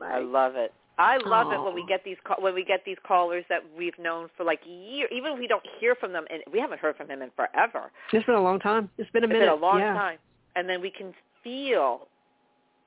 [0.00, 0.72] I love it.
[0.98, 3.98] I love it when we get these call- when we get these callers that we've
[3.98, 5.10] known for like years.
[5.12, 7.90] Even if we don't hear from them, and we haven't heard from him in forever.
[8.12, 8.88] It's been a long time.
[8.96, 9.42] It's been a minute.
[9.42, 9.92] It's been a long yeah.
[9.92, 10.18] time,
[10.54, 11.12] and then we can
[11.44, 12.08] feel,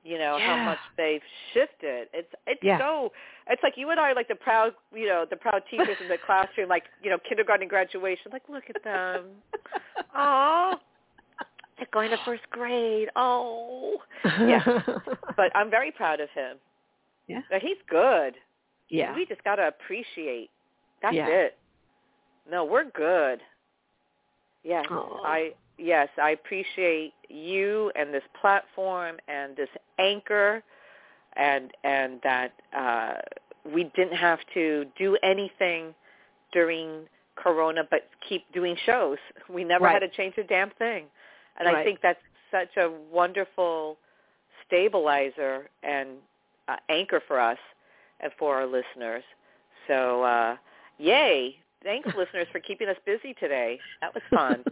[0.02, 1.20] you know, how much they've
[1.52, 2.08] shifted.
[2.14, 2.78] It's it's Yeah.
[2.78, 3.12] so.
[3.48, 6.08] It's like you and I are like the proud, you know, the proud teachers in
[6.08, 8.32] the classroom, like you know, kindergarten graduation.
[8.32, 9.26] Like, look at them.
[10.16, 10.74] Oh,
[11.76, 13.08] they're going to first grade.
[13.16, 14.62] Oh, Yeah.
[15.36, 16.56] but I'm very proud of him.
[17.28, 17.42] Yeah.
[17.50, 18.34] But he's good.
[18.88, 19.14] yeah.
[19.14, 20.50] We just gotta appreciate.
[21.02, 21.28] That's Yeah.
[21.28, 21.58] it.
[22.50, 23.40] No, we're good.
[24.64, 25.22] Yes, Aw.
[25.24, 29.68] I yes, I appreciate you and this platform and this
[29.98, 30.62] anchor,
[31.36, 33.14] and and that uh,
[33.74, 35.94] we didn't have to do anything
[36.52, 37.06] during
[37.36, 39.18] Corona, but keep doing shows.
[39.48, 39.94] We never Right.
[39.94, 41.06] had to change a damn thing,
[41.58, 42.20] and I think that's
[42.50, 43.96] such a wonderful
[44.66, 46.10] stabilizer and
[46.68, 47.58] uh, anchor for us
[48.20, 49.24] and for our listeners.
[49.88, 50.56] So, uh,
[50.98, 51.56] yay!
[51.82, 53.80] Thanks, listeners, for keeping us busy today.
[54.00, 54.64] That was fun.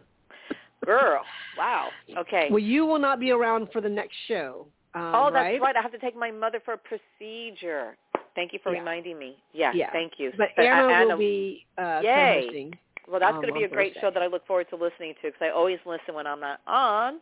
[0.88, 1.22] Girl,
[1.58, 1.90] wow.
[2.16, 2.48] Okay.
[2.50, 4.66] Well, you will not be around for the next show.
[4.94, 5.60] Um, oh, that's right.
[5.60, 5.76] right.
[5.76, 7.94] I have to take my mother for a procedure.
[8.34, 8.78] Thank you for Yeah.
[8.78, 9.36] reminding me.
[9.52, 9.90] Yes, Yeah.
[9.92, 10.32] thank you.
[10.38, 12.40] But uh, Anna, Anna will be uh, Yay.
[12.40, 12.78] co-hosting.
[13.06, 14.00] Well, that's um, going to be a great Thursday.
[14.00, 16.60] show that I look forward to listening to because I always listen when I'm not
[16.66, 17.20] on,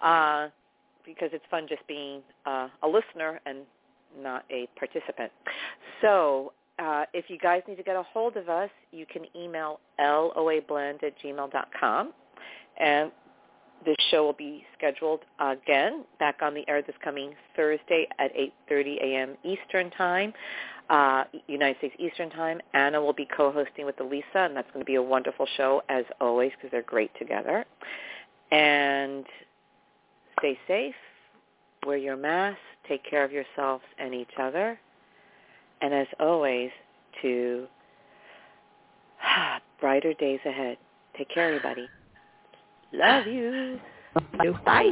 [0.00, 0.48] uh,
[1.04, 3.58] because it's fun just being uh, a listener and
[4.18, 5.30] not a participant.
[6.00, 9.80] So uh, if you guys need to get a hold of us, you can email
[10.00, 12.12] loablend at gmail.com.
[12.78, 13.10] And
[13.84, 19.02] this show will be scheduled again back on the air this coming Thursday at 8.30
[19.02, 19.36] a.m.
[19.44, 20.32] Eastern Time,
[20.90, 22.60] uh, United States Eastern Time.
[22.74, 26.04] Anna will be co-hosting with Alyssa, and that's going to be a wonderful show as
[26.20, 27.64] always because they're great together.
[28.50, 29.24] And
[30.38, 30.94] stay safe,
[31.86, 32.58] wear your mask,
[32.88, 34.78] take care of yourselves and each other.
[35.80, 36.70] And as always,
[37.22, 37.66] to
[39.80, 40.78] brighter days ahead.
[41.16, 41.88] Take care, everybody.
[42.92, 43.80] Love you.
[44.64, 44.90] Bye.